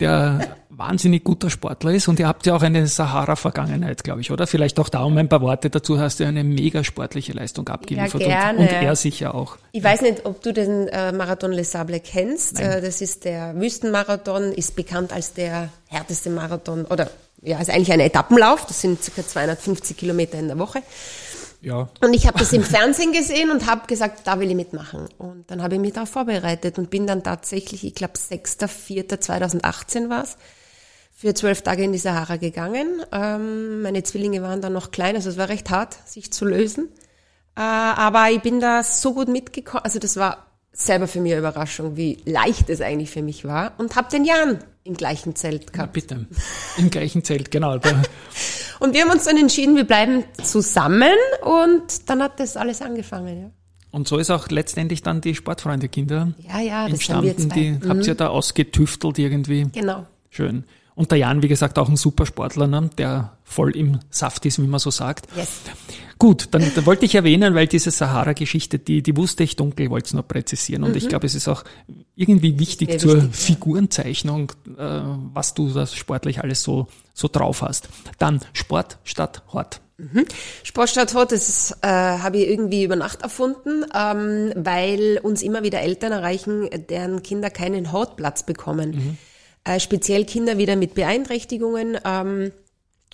der 0.00 0.56
wahnsinnig 0.78 1.24
guter 1.24 1.50
Sportler 1.50 1.90
ist 1.90 2.06
und 2.06 2.20
ihr 2.20 2.28
habt 2.28 2.46
ja 2.46 2.54
auch 2.54 2.62
eine 2.62 2.86
Sahara-Vergangenheit, 2.86 4.04
glaube 4.04 4.20
ich, 4.20 4.30
oder? 4.30 4.46
Vielleicht 4.46 4.78
auch 4.78 4.88
da 4.88 5.02
um 5.02 5.18
ein 5.18 5.28
paar 5.28 5.40
Worte 5.40 5.70
dazu 5.70 5.98
hast 5.98 6.20
du 6.20 6.24
eine 6.24 6.44
mega 6.44 6.84
sportliche 6.84 7.32
Leistung 7.32 7.68
abgeliefert 7.68 8.20
gerne. 8.20 8.60
Und, 8.60 8.66
und 8.66 8.72
er 8.72 8.94
sicher 8.94 9.34
auch. 9.34 9.56
Ich 9.72 9.82
weiß 9.82 10.02
nicht, 10.02 10.24
ob 10.24 10.40
du 10.42 10.52
den 10.52 10.86
äh, 10.88 11.10
Marathon 11.10 11.50
Les 11.50 11.72
Sables 11.72 12.02
kennst. 12.04 12.60
Äh, 12.60 12.80
das 12.80 13.00
ist 13.00 13.24
der 13.24 13.56
Wüstenmarathon, 13.56 14.52
ist 14.52 14.76
bekannt 14.76 15.12
als 15.12 15.34
der 15.34 15.70
härteste 15.88 16.30
Marathon 16.30 16.84
oder 16.84 17.10
ja, 17.42 17.58
ist 17.60 17.70
eigentlich 17.70 17.92
ein 17.92 18.00
Etappenlauf. 18.00 18.64
Das 18.66 18.80
sind 18.80 19.00
ca. 19.14 19.26
250 19.26 19.96
Kilometer 19.96 20.38
in 20.38 20.48
der 20.48 20.58
Woche. 20.58 20.82
Ja, 21.60 21.88
Und 22.02 22.14
ich 22.14 22.26
habe 22.26 22.38
das 22.38 22.52
im 22.52 22.62
Fernsehen 22.62 23.12
gesehen 23.12 23.50
und 23.50 23.66
habe 23.66 23.86
gesagt, 23.88 24.26
da 24.26 24.38
will 24.38 24.48
ich 24.48 24.54
mitmachen. 24.54 25.08
Und 25.18 25.50
dann 25.50 25.62
habe 25.62 25.74
ich 25.74 25.80
mich 25.80 25.92
darauf 25.92 26.08
vorbereitet 26.10 26.78
und 26.78 26.88
bin 26.88 27.06
dann 27.06 27.24
tatsächlich, 27.24 27.84
ich 27.84 27.94
glaube 27.94 28.14
6.4.2018 28.14 30.08
war 30.08 30.22
es, 30.22 30.36
für 31.12 31.34
zwölf 31.34 31.62
Tage 31.62 31.82
in 31.82 31.90
die 31.90 31.98
Sahara 31.98 32.36
gegangen. 32.36 33.02
Ähm, 33.10 33.82
meine 33.82 34.04
Zwillinge 34.04 34.40
waren 34.40 34.60
dann 34.60 34.72
noch 34.72 34.92
klein, 34.92 35.16
also 35.16 35.30
es 35.30 35.36
war 35.36 35.48
recht 35.48 35.68
hart, 35.68 35.96
sich 36.08 36.32
zu 36.32 36.44
lösen. 36.44 36.90
Äh, 37.56 37.60
aber 37.60 38.30
ich 38.30 38.40
bin 38.40 38.60
da 38.60 38.84
so 38.84 39.14
gut 39.14 39.26
mitgekommen, 39.26 39.82
also 39.82 39.98
das 39.98 40.16
war 40.16 40.46
selber 40.72 41.08
für 41.08 41.20
mich 41.20 41.32
eine 41.32 41.40
Überraschung, 41.40 41.96
wie 41.96 42.18
leicht 42.24 42.70
es 42.70 42.80
eigentlich 42.80 43.10
für 43.10 43.22
mich 43.22 43.44
war. 43.44 43.72
Und 43.78 43.96
habe 43.96 44.08
den 44.10 44.24
Jan 44.24 44.62
im 44.88 44.94
gleichen 44.94 45.36
Zelt 45.36 45.66
ja, 45.66 45.70
gehabt. 45.72 45.92
bitte. 45.92 46.26
Im 46.78 46.90
gleichen 46.90 47.22
Zelt, 47.22 47.50
genau. 47.50 47.74
Und 48.80 48.94
wir 48.94 49.02
haben 49.02 49.10
uns 49.10 49.24
dann 49.24 49.36
entschieden, 49.36 49.76
wir 49.76 49.84
bleiben 49.84 50.24
zusammen 50.42 51.12
und 51.42 52.08
dann 52.08 52.22
hat 52.22 52.38
das 52.38 52.56
alles 52.56 52.80
angefangen. 52.80 53.40
Ja. 53.42 53.50
und 53.90 54.06
so 54.06 54.18
ist 54.18 54.30
auch 54.30 54.48
letztendlich 54.50 55.02
dann 55.02 55.20
die 55.20 55.34
Sportfreunde-Kinder 55.34 56.32
Ja, 56.48 56.60
ja, 56.60 56.88
das 56.88 57.00
sind 57.00 57.22
wir 57.22 57.30
entstanden. 57.32 57.50
zwei. 57.50 57.56
Mhm. 57.70 57.80
Die 57.80 57.88
habt 57.88 58.06
ihr 58.06 58.14
da 58.14 58.28
ausgetüftelt 58.28 59.18
irgendwie. 59.18 59.66
Genau. 59.72 60.06
Schön. 60.30 60.62
Und 60.98 61.12
der 61.12 61.18
Jan, 61.18 61.44
wie 61.44 61.48
gesagt, 61.48 61.78
auch 61.78 61.88
ein 61.88 61.94
super 61.94 62.26
Sportler, 62.26 62.66
ne? 62.66 62.90
der 62.98 63.38
voll 63.44 63.76
im 63.76 64.00
Saft 64.10 64.44
ist, 64.46 64.60
wie 64.60 64.66
man 64.66 64.80
so 64.80 64.90
sagt. 64.90 65.28
Yes. 65.36 65.60
Gut, 66.18 66.48
dann, 66.50 66.72
dann 66.74 66.86
wollte 66.86 67.04
ich 67.04 67.14
erwähnen, 67.14 67.54
weil 67.54 67.68
diese 67.68 67.92
Sahara-Geschichte, 67.92 68.80
die, 68.80 69.00
die 69.00 69.16
wusste 69.16 69.44
ich 69.44 69.54
dunkel, 69.54 69.90
wollte 69.90 70.06
es 70.06 70.12
nur 70.14 70.24
präzisieren. 70.24 70.82
Und 70.82 70.96
ich 70.96 71.08
glaube, 71.08 71.26
es 71.26 71.36
ist 71.36 71.46
auch 71.46 71.62
irgendwie 72.16 72.58
wichtig 72.58 72.88
mir 72.88 72.98
zur 72.98 73.18
wichtig. 73.18 73.36
Figurenzeichnung, 73.36 74.50
äh, 74.76 75.00
was 75.34 75.54
du 75.54 75.72
das 75.72 75.94
sportlich 75.94 76.42
alles 76.42 76.64
so, 76.64 76.88
so 77.14 77.28
drauf 77.28 77.62
hast. 77.62 77.88
Dann 78.18 78.40
Sport 78.52 78.98
statt 79.04 79.44
Hort. 79.52 79.80
Mhm. 79.98 80.24
Sportstadt 80.64 81.14
Hot, 81.14 81.30
das 81.30 81.76
äh, 81.82 81.86
habe 81.86 82.38
ich 82.38 82.48
irgendwie 82.48 82.82
über 82.82 82.96
Nacht 82.96 83.22
erfunden, 83.22 83.84
ähm, 83.94 84.52
weil 84.56 85.20
uns 85.22 85.42
immer 85.42 85.62
wieder 85.62 85.80
Eltern 85.80 86.10
erreichen, 86.10 86.68
deren 86.90 87.22
Kinder 87.22 87.50
keinen 87.50 87.92
Hortplatz 87.92 88.44
bekommen. 88.44 88.90
Mhm. 88.90 89.18
Äh, 89.68 89.80
speziell 89.80 90.24
Kinder 90.24 90.56
wieder 90.56 90.76
mit 90.76 90.94
Beeinträchtigungen. 90.94 91.98
Ähm, 92.02 92.52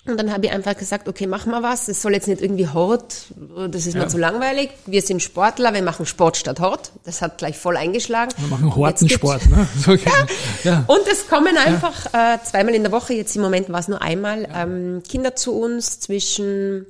und 0.07 0.17
dann 0.17 0.31
habe 0.31 0.45
ich 0.45 0.51
einfach 0.53 0.77
gesagt, 0.77 1.09
okay, 1.09 1.27
machen 1.27 1.51
wir 1.51 1.63
was. 1.63 1.89
Es 1.89 2.01
soll 2.01 2.13
jetzt 2.13 2.29
nicht 2.29 2.41
irgendwie 2.41 2.69
Hort, 2.69 3.33
das 3.69 3.87
ist 3.87 3.95
ja. 3.95 4.01
mir 4.01 4.07
zu 4.07 4.17
langweilig. 4.17 4.69
Wir 4.85 5.01
sind 5.01 5.21
Sportler, 5.21 5.73
wir 5.73 5.81
machen 5.81 6.05
Sport 6.05 6.37
statt 6.37 6.61
Hort. 6.61 6.91
Das 7.03 7.21
hat 7.21 7.39
gleich 7.39 7.57
voll 7.57 7.75
eingeschlagen. 7.75 8.31
Wir 8.37 8.47
machen 8.47 8.73
Hortensport, 8.73 9.49
ne? 9.49 9.67
So, 9.83 9.93
ja. 9.93 10.11
ja. 10.63 10.83
Und 10.87 11.05
es 11.11 11.27
kommen 11.27 11.57
einfach 11.57 12.13
ja. 12.13 12.35
äh, 12.35 12.39
zweimal 12.43 12.75
in 12.75 12.83
der 12.83 12.91
Woche, 12.93 13.13
jetzt 13.13 13.35
im 13.35 13.41
Moment 13.41 13.69
war 13.69 13.79
es 13.79 13.89
nur 13.89 14.01
einmal, 14.01 14.47
ähm, 14.53 15.03
Kinder 15.09 15.35
zu 15.35 15.59
uns 15.59 15.99
zwischen, 15.99 16.85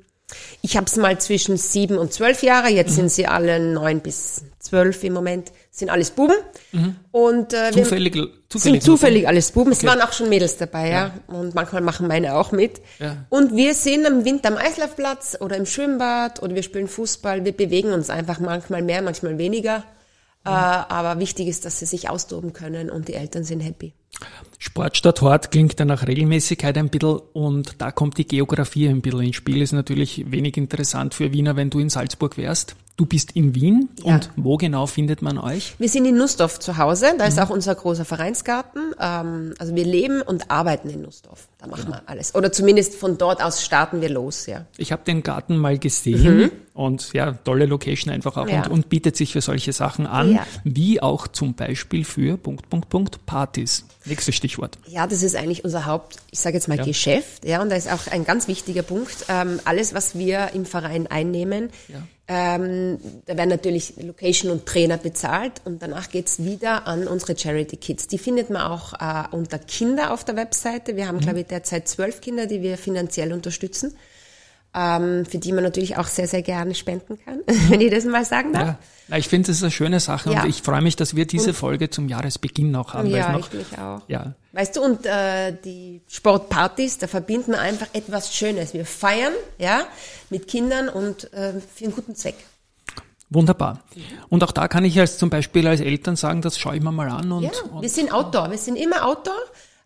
ich 0.62 0.78
habe 0.78 0.86
es 0.86 0.96
mal 0.98 1.18
zwischen 1.20 1.58
sieben 1.58 1.98
und 1.98 2.14
zwölf 2.14 2.44
Jahre, 2.44 2.68
jetzt 2.68 2.92
mhm. 2.92 2.96
sind 2.96 3.12
sie 3.14 3.26
alle 3.26 3.60
neun 3.60 4.02
bis 4.02 4.44
zwölf 4.60 5.04
im 5.04 5.14
Moment 5.14 5.52
sind 5.76 5.90
alles 5.90 6.12
Buben. 6.12 6.36
Mhm. 6.72 6.96
Und 7.12 7.54
äh, 7.54 7.72
zufällig, 7.72 8.16
wir 8.16 8.30
zufällig, 8.48 8.82
sind 8.82 8.84
zufällig 8.84 9.28
alles 9.28 9.52
Buben. 9.52 9.74
Okay. 9.74 9.80
Es 9.82 9.86
waren 9.86 10.02
auch 10.02 10.14
schon 10.14 10.30
Mädels 10.30 10.56
dabei, 10.58 10.90
ja. 10.90 11.08
ja. 11.08 11.12
Und 11.28 11.54
manchmal 11.54 11.82
machen 11.82 12.08
meine 12.08 12.36
auch 12.36 12.54
mit. 12.54 12.82
Ja. 13.00 13.26
Und 13.30 13.58
wir 13.58 13.74
sind 13.74 14.08
im 14.08 14.24
Winter 14.24 14.50
am 14.50 14.58
Eislaufplatz 14.58 15.38
oder 15.42 15.58
im 15.58 15.66
Schwimmbad 15.66 16.42
oder 16.42 16.56
wir 16.56 16.64
spielen 16.64 16.88
Fußball. 16.88 17.44
Wir 17.44 17.52
bewegen 17.52 17.92
uns 17.92 18.10
einfach 18.10 18.40
manchmal 18.40 18.84
mehr, 18.84 19.02
manchmal 19.02 19.38
weniger. 19.38 19.80
Mhm. 19.80 19.84
Äh, 20.46 20.50
aber 20.50 21.20
wichtig 21.20 21.50
ist, 21.50 21.66
dass 21.66 21.80
sie 21.80 21.86
sich 21.86 22.10
austoben 22.10 22.54
können 22.54 22.90
und 22.90 23.10
die 23.10 23.16
Eltern 23.16 23.44
sind 23.44 23.60
happy. 23.60 23.94
Sport 24.58 24.96
statt 24.96 25.22
Hort 25.22 25.52
klingt 25.52 25.78
dann 25.82 25.90
nach 25.90 26.08
Regelmäßigkeit 26.08 26.78
ein 26.78 26.88
bisschen 26.88 27.20
und 27.34 27.82
da 27.82 27.92
kommt 27.92 28.18
die 28.18 28.26
Geografie 28.26 28.88
ein 28.88 29.02
bisschen 29.02 29.24
ins 29.24 29.36
Spiel. 29.36 29.62
Ist 29.62 29.74
natürlich 29.74 30.32
wenig 30.32 30.56
interessant 30.56 31.14
für 31.14 31.34
Wiener, 31.34 31.58
wenn 31.58 31.70
du 31.70 31.80
in 31.80 31.90
Salzburg 31.90 32.38
wärst. 32.38 32.78
Du 32.98 33.06
bist 33.06 33.34
in 33.34 33.54
Wien 33.56 33.90
ja. 34.06 34.14
und 34.14 34.30
wo 34.38 34.56
genau 34.56 34.86
findet 34.86 35.22
man 35.22 35.38
euch? 35.38 35.76
Wir 35.80 35.90
sind 35.90 36.06
in 36.06 36.18
Nussdorf 36.18 36.60
zu 36.60 36.78
Hause, 36.78 37.08
da 37.18 37.26
ist 37.26 37.36
mhm. 37.36 37.44
auch 37.44 37.50
unser 37.50 37.76
großer 37.76 38.06
Vereinsgarten. 38.06 38.94
Ähm, 38.98 39.54
also 39.60 39.76
wir 39.76 39.84
leben 39.84 40.22
und 40.22 40.50
arbeiten 40.50 40.90
in 40.90 41.02
Nussdorf, 41.02 41.50
da 41.58 41.68
machen 41.68 41.88
genau. 41.88 41.98
wir 41.98 42.04
alles. 42.06 42.34
Oder 42.36 42.54
zumindest 42.54 42.96
von 42.96 43.18
dort 43.18 43.44
aus 43.44 43.66
starten 43.66 44.00
wir 44.00 44.08
los, 44.08 44.46
ja. 44.46 44.66
Ich 44.78 44.94
habe 44.94 45.04
den 45.04 45.24
Garten 45.24 45.58
mal 45.58 45.78
gesehen 45.78 46.38
mhm. 46.38 46.52
und 46.74 47.12
ja, 47.12 47.34
tolle 47.34 47.66
Location 47.66 48.14
einfach 48.14 48.38
auch 48.38 48.48
ja. 48.48 48.64
und, 48.64 48.72
und, 48.72 48.90
bietet 48.90 49.18
sich 49.18 49.34
für 49.34 49.42
solche 49.42 49.74
Sachen 49.74 50.08
an, 50.08 50.36
ja. 50.36 50.48
wie 50.64 51.02
auch 51.02 51.28
zum 51.28 51.54
Beispiel 51.54 52.06
für 52.06 52.38
Punkt, 52.38 52.70
Punkt, 52.70 52.88
Punkt, 52.88 53.26
Partys. 53.26 53.84
Nächstes 54.06 54.36
Stichwort. 54.36 54.78
Ja, 54.88 55.06
das 55.06 55.22
ist 55.22 55.36
eigentlich 55.36 55.66
unser 55.66 55.86
Haupt, 55.86 56.16
ich 56.32 56.40
sage 56.40 56.56
jetzt 56.56 56.70
mal 56.70 56.78
Geschäft, 56.78 57.44
ja, 57.44 57.62
und 57.62 57.70
da 57.70 57.76
ist 57.76 57.92
auch 57.92 58.08
ein 58.10 58.24
ganz 58.24 58.48
wichtiger 58.48 58.84
Punkt, 58.84 59.26
ähm, 59.28 59.60
alles, 59.66 59.94
was 59.94 60.18
wir 60.18 60.52
im 60.54 60.66
Verein 60.66 61.08
einnehmen, 61.08 61.72
ähm, 62.28 62.98
da 63.26 63.38
werden 63.38 63.50
natürlich 63.50 63.96
Location 64.02 64.52
und 64.52 64.66
Trainer 64.66 64.98
bezahlt 64.98 65.62
und 65.64 65.82
danach 65.82 66.10
geht's 66.10 66.44
wieder 66.44 66.88
an 66.88 67.08
unsere 67.08 67.38
Charity 67.38 67.78
Kids. 67.78 68.08
Die 68.08 68.18
findet 68.18 68.50
man 68.50 68.64
auch 68.64 68.94
äh, 68.94 69.36
unter 69.36 69.60
Kinder 69.60 70.12
auf 70.12 70.24
der 70.24 70.36
Webseite. 70.36 70.96
Wir 70.96 71.08
haben, 71.08 71.18
mhm. 71.18 71.22
glaube 71.22 71.42
ich, 71.42 71.48
derzeit 71.48 71.88
zwölf 71.88 72.22
Kinder, 72.22 72.48
die 72.48 72.62
wir 72.62 72.78
finanziell 72.78 73.32
unterstützen 73.32 73.96
ähm, 74.76 75.26
für 75.26 75.38
die 75.38 75.54
man 75.54 75.64
natürlich 75.64 75.98
auch 75.98 76.08
sehr, 76.08 76.28
sehr 76.28 76.42
gerne 76.42 76.76
spenden 76.76 77.18
kann, 77.24 77.40
wenn 77.70 77.80
ich 77.80 77.92
das 77.92 78.04
mal 78.04 78.26
sagen 78.26 78.52
darf. 78.52 78.76
Ja, 79.08 79.18
ich 79.18 79.30
finde, 79.30 79.48
das 79.48 79.58
ist 79.58 79.64
eine 79.64 79.72
schöne 79.72 80.00
Sache 80.00 80.32
ja. 80.32 80.44
und 80.44 80.50
ich 80.50 80.62
freue 80.62 80.82
mich, 80.82 80.96
dass 80.96 81.16
wir 81.16 81.26
diese 81.26 81.50
und, 81.50 81.56
Folge 81.56 81.90
zum 81.90 82.10
Jahresbeginn 82.10 82.72
noch 82.72 82.94
haben. 82.94 83.10
Ja, 83.10 83.32
noch, 83.32 83.48
ich 83.52 83.54
mich 83.54 83.78
auch. 83.78 84.02
Ja. 84.08 84.34
Weißt 84.52 84.76
du, 84.76 84.82
und 84.82 85.06
äh, 85.06 85.54
die 85.64 86.02
Sportpartys, 86.08 86.98
da 86.98 87.08
verbinden 87.08 87.52
wir 87.52 87.62
einfach 87.62 87.88
etwas 87.94 88.36
Schönes. 88.36 88.74
Wir 88.74 88.86
feiern, 88.86 89.34
ja, 89.60 89.86
mit 90.30 90.48
Kindern 90.48 90.90
und 90.90 91.32
äh, 91.34 91.54
für 91.74 91.86
einen 91.86 91.96
guten 91.96 92.16
Zweck. 92.16 92.36
Wunderbar. 93.30 93.82
Und 94.30 94.44
auch 94.44 94.52
da 94.52 94.68
kann 94.68 94.84
ich 94.84 95.00
als 95.00 95.18
zum 95.18 95.30
Beispiel 95.30 95.68
als 95.68 95.82
Eltern 95.82 96.16
sagen, 96.16 96.42
das 96.42 96.60
schaue 96.60 96.76
ich 96.76 96.82
mir 96.82 96.92
mal 96.92 97.10
an. 97.10 97.32
Und, 97.32 97.44
ja, 97.44 97.52
wir 97.80 97.90
sind 97.90 98.14
Outdoor, 98.14 98.52
wir 98.52 98.58
sind 98.58 98.76
immer 98.76 99.06
Outdoor. 99.06 99.36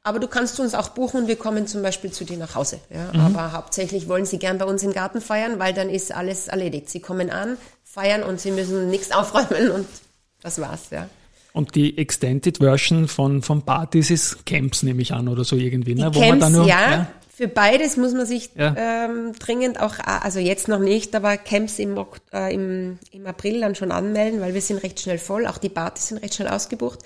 Aber 0.10 0.18
du 0.18 0.28
kannst 0.28 0.60
uns 0.60 0.74
auch 0.74 0.89
buchen 0.89 1.22
und 1.22 1.28
wir 1.28 1.36
kommen 1.36 1.68
zum 1.68 1.84
Beispiel 1.84 2.12
zu 2.12 2.25
dir 2.25 2.38
nach 2.38 2.56
Hause. 2.56 2.80
Ja? 2.89 3.12
Mhm. 3.13 3.28
Aber 3.28 3.51
hauptsächlich 3.51 4.10
wollen 4.10 4.25
sie 4.25 4.39
gern 4.39 4.58
bei 4.58 4.66
uns 4.66 4.82
im 4.82 4.92
Garten 4.92 5.22
feiern, 5.22 5.60
weil 5.60 5.72
dann 5.72 5.88
ist 5.88 6.12
alles 6.12 6.48
erledigt. 6.48 6.89
Sie 6.89 7.00
kommen 7.00 7.30
an, 7.30 7.58
feiern 7.84 8.24
und 8.24 8.42
sie 8.42 8.50
müssen 8.50 8.89
nichts 8.89 9.12
aufräumen 9.16 9.70
und 9.70 9.88
das 10.42 10.60
war's. 10.60 10.89
Ja. 10.89 11.08
Und 11.54 11.75
die 11.75 11.96
Extended 12.00 12.58
Version 12.58 13.08
von, 13.08 13.44
von 13.44 13.62
Partys 13.62 14.10
ist 14.10 14.48
Camps, 14.48 14.82
nehme 14.82 15.04
ich 15.04 15.13
an, 15.13 15.28
oder 15.28 15.44
so 15.44 15.56
irgendwie. 15.56 15.94
Ne? 15.94 16.10
Die 16.10 16.18
Wo 16.18 16.22
Camps, 16.22 16.39
man 16.39 16.54
nur, 16.54 16.66
ja, 16.66 16.92
ja. 16.92 17.08
Für 17.30 17.48
beides 17.48 17.96
muss 17.96 18.13
man 18.13 18.25
sich 18.25 18.50
ja. 18.56 18.75
ähm, 18.75 19.34
dringend 19.38 19.80
auch, 19.80 19.94
also 20.04 20.39
jetzt 20.39 20.68
noch 20.68 20.80
nicht, 20.80 21.13
aber 21.13 21.38
Camps 21.38 21.78
im, 21.78 22.04
äh, 22.34 22.51
im, 22.51 22.98
im 23.12 23.28
April 23.28 23.62
dann 23.62 23.75
schon 23.75 23.92
anmelden, 23.92 24.42
weil 24.42 24.56
wir 24.56 24.62
sind 24.62 24.82
recht 24.82 25.00
schnell 25.00 25.20
voll. 25.20 25.46
Auch 25.46 25.60
die 25.60 25.70
Partys 25.70 26.08
sind 26.08 26.18
recht 26.18 26.34
schnell 26.34 26.48
ausgebucht. 26.48 27.00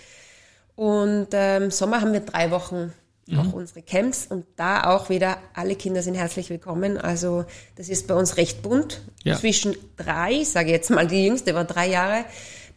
Und 0.76 1.28
ähm, 1.34 1.72
Sommer 1.72 2.02
haben 2.02 2.14
wir 2.14 2.22
drei 2.22 2.52
Wochen 2.52 2.94
mhm. 3.28 3.40
auch 3.40 3.54
unsere 3.54 3.82
Camps 3.82 4.28
und 4.28 4.46
da 4.56 4.96
auch 4.96 5.10
wieder 5.10 5.38
alle 5.54 5.76
Kinder 5.76 6.02
sind 6.02 6.16
herzlich 6.16 6.50
willkommen. 6.50 6.98
Also 6.98 7.46
das 7.76 7.90
ist 7.90 8.08
bei 8.08 8.16
uns 8.16 8.38
recht 8.38 8.62
bunt. 8.62 9.02
Ja. 9.24 9.38
Zwischen 9.38 9.76
drei, 9.98 10.44
sage 10.44 10.72
jetzt 10.72 10.90
mal, 10.90 11.08
die 11.08 11.26
jüngste 11.26 11.54
war 11.54 11.66
drei 11.66 11.90
Jahre, 11.90 12.26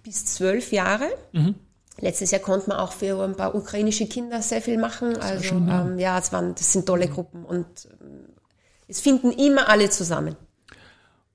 bis 0.02 0.26
zwölf 0.26 0.72
Jahre. 0.72 1.08
Mhm. 1.32 1.54
Letztes 1.98 2.30
Jahr 2.30 2.42
konnte 2.42 2.68
man 2.68 2.78
auch 2.78 2.92
für 2.92 3.22
ein 3.24 3.36
paar 3.36 3.54
ukrainische 3.54 4.06
Kinder 4.06 4.42
sehr 4.42 4.60
viel 4.60 4.76
machen. 4.76 5.16
Also 5.16 5.42
schön, 5.42 5.66
ja. 5.66 5.86
Ähm, 5.86 5.98
ja, 5.98 6.18
es 6.18 6.30
waren, 6.32 6.54
das 6.54 6.72
sind 6.72 6.86
tolle 6.86 7.08
Gruppen 7.08 7.44
und 7.44 7.66
ähm, 8.00 8.26
es 8.86 9.00
finden 9.00 9.32
immer 9.32 9.68
alle 9.68 9.88
zusammen. 9.88 10.36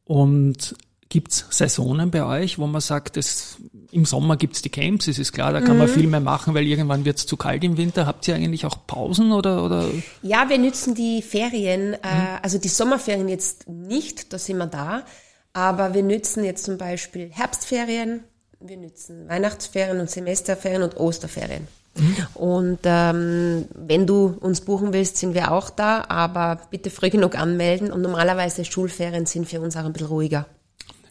Und 0.06 0.76
Gibt's 1.12 1.46
Saisonen 1.50 2.10
bei 2.10 2.24
euch, 2.24 2.58
wo 2.58 2.68
man 2.68 2.80
sagt, 2.80 3.18
es, 3.18 3.58
im 3.92 4.06
Sommer 4.06 4.38
gibt's 4.38 4.62
die 4.62 4.70
Camps, 4.70 5.10
es 5.10 5.20
ist 5.20 5.34
klar, 5.34 5.52
da 5.52 5.60
kann 5.60 5.74
mhm. 5.74 5.80
man 5.80 5.88
viel 5.90 6.08
mehr 6.08 6.22
machen, 6.22 6.54
weil 6.54 6.66
irgendwann 6.66 7.04
wird's 7.04 7.26
zu 7.26 7.36
kalt 7.36 7.66
im 7.66 7.76
Winter. 7.76 8.06
Habt 8.06 8.30
ihr 8.30 8.36
eigentlich 8.36 8.66
auch 8.66 8.88
Pausen 8.88 9.34
oder? 9.34 9.66
oder? 9.66 9.90
Ja, 10.22 10.48
wir 10.48 10.58
nützen 10.58 10.96
die 10.96 11.22
Ferien, 11.22 11.96
äh, 11.96 11.98
mhm. 11.98 12.28
also 12.42 12.60
die 12.60 12.70
Sommerferien 12.70 13.28
jetzt 13.28 13.68
nicht, 13.68 14.32
da 14.32 14.40
sind 14.40 14.58
wir 14.58 14.68
da, 14.68 15.04
aber 15.52 15.94
wir 15.94 16.02
nützen 16.02 16.46
jetzt 16.46 16.64
zum 16.64 16.78
Beispiel 16.78 17.30
Herbstferien, 17.30 18.24
wir 18.62 18.78
nützen 18.78 19.28
Weihnachtsferien 19.28 20.00
und 20.00 20.10
Semesterferien 20.10 20.82
und 20.82 20.96
Osterferien. 20.96 21.68
Mhm. 21.96 22.16
Und 22.36 22.80
ähm, 22.86 23.66
wenn 23.76 24.08
du 24.08 24.38
uns 24.40 24.62
buchen 24.62 24.94
willst, 24.94 25.18
sind 25.18 25.34
wir 25.34 25.52
auch 25.52 25.72
da, 25.72 26.06
aber 26.08 26.62
bitte 26.70 26.90
früh 26.90 27.10
genug 27.10 27.38
anmelden 27.38 27.92
und 27.92 28.02
normalerweise 28.02 28.64
Schulferien 28.64 29.26
sind 29.26 29.50
für 29.50 29.60
uns 29.60 29.76
auch 29.76 29.84
ein 29.84 29.92
bisschen 29.92 30.08
ruhiger. 30.08 30.46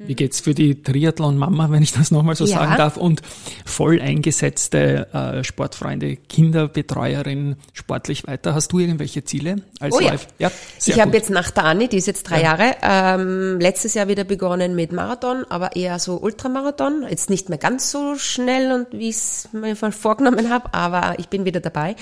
Wie 0.06 0.14
geht's 0.14 0.40
für 0.40 0.54
die 0.54 0.82
Triathlon-Mama, 0.82 1.70
wenn 1.70 1.82
ich 1.82 1.92
das 1.92 2.10
nochmal 2.10 2.34
so 2.34 2.46
ja. 2.46 2.56
sagen 2.56 2.76
darf, 2.76 2.96
und 2.96 3.20
voll 3.66 4.00
eingesetzte 4.00 5.12
äh, 5.12 5.44
Sportfreunde, 5.44 6.16
Kinderbetreuerin 6.16 7.56
sportlich 7.74 8.26
weiter? 8.26 8.54
Hast 8.54 8.72
du 8.72 8.78
irgendwelche 8.78 9.24
Ziele 9.24 9.56
als 9.78 9.94
oh, 9.94 10.00
Live? 10.00 10.26
Ja, 10.38 10.48
ja 10.48 10.52
ich 10.86 11.00
habe 11.00 11.14
jetzt 11.14 11.28
nach 11.28 11.50
der 11.50 11.64
Anni, 11.64 11.88
die 11.88 11.98
ist 11.98 12.06
jetzt 12.06 12.22
drei 12.22 12.40
ja. 12.40 12.56
Jahre, 12.56 12.76
ähm, 12.82 13.60
letztes 13.60 13.92
Jahr 13.92 14.08
wieder 14.08 14.24
begonnen 14.24 14.74
mit 14.74 14.90
Marathon, 14.90 15.44
aber 15.50 15.76
eher 15.76 15.98
so 15.98 16.16
Ultramarathon. 16.18 17.04
Jetzt 17.08 17.28
nicht 17.28 17.50
mehr 17.50 17.58
ganz 17.58 17.90
so 17.90 18.14
schnell 18.16 18.72
und 18.72 18.98
wie 18.98 19.10
ich 19.10 19.16
es 19.16 19.48
mir 19.52 19.76
vorgenommen 19.76 20.48
habe, 20.48 20.72
aber 20.72 21.18
ich 21.18 21.28
bin 21.28 21.44
wieder 21.44 21.60
dabei. 21.60 21.94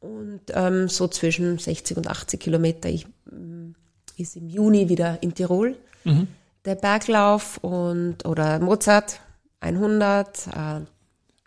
Und 0.00 0.40
ähm, 0.54 0.88
so 0.88 1.06
zwischen 1.06 1.58
60 1.58 1.96
und 1.96 2.08
80 2.08 2.40
Kilometer. 2.40 2.88
Ich, 2.88 3.06
ähm, 3.30 3.76
ist 4.16 4.36
im 4.36 4.48
Juni 4.48 4.88
wieder 4.88 5.18
in 5.20 5.34
Tirol. 5.34 5.76
Mhm 6.02 6.26
der 6.64 6.74
Berglauf 6.74 7.58
und 7.58 8.24
oder 8.24 8.58
Mozart 8.58 9.20
100. 9.60 10.46
Äh, 10.48 10.80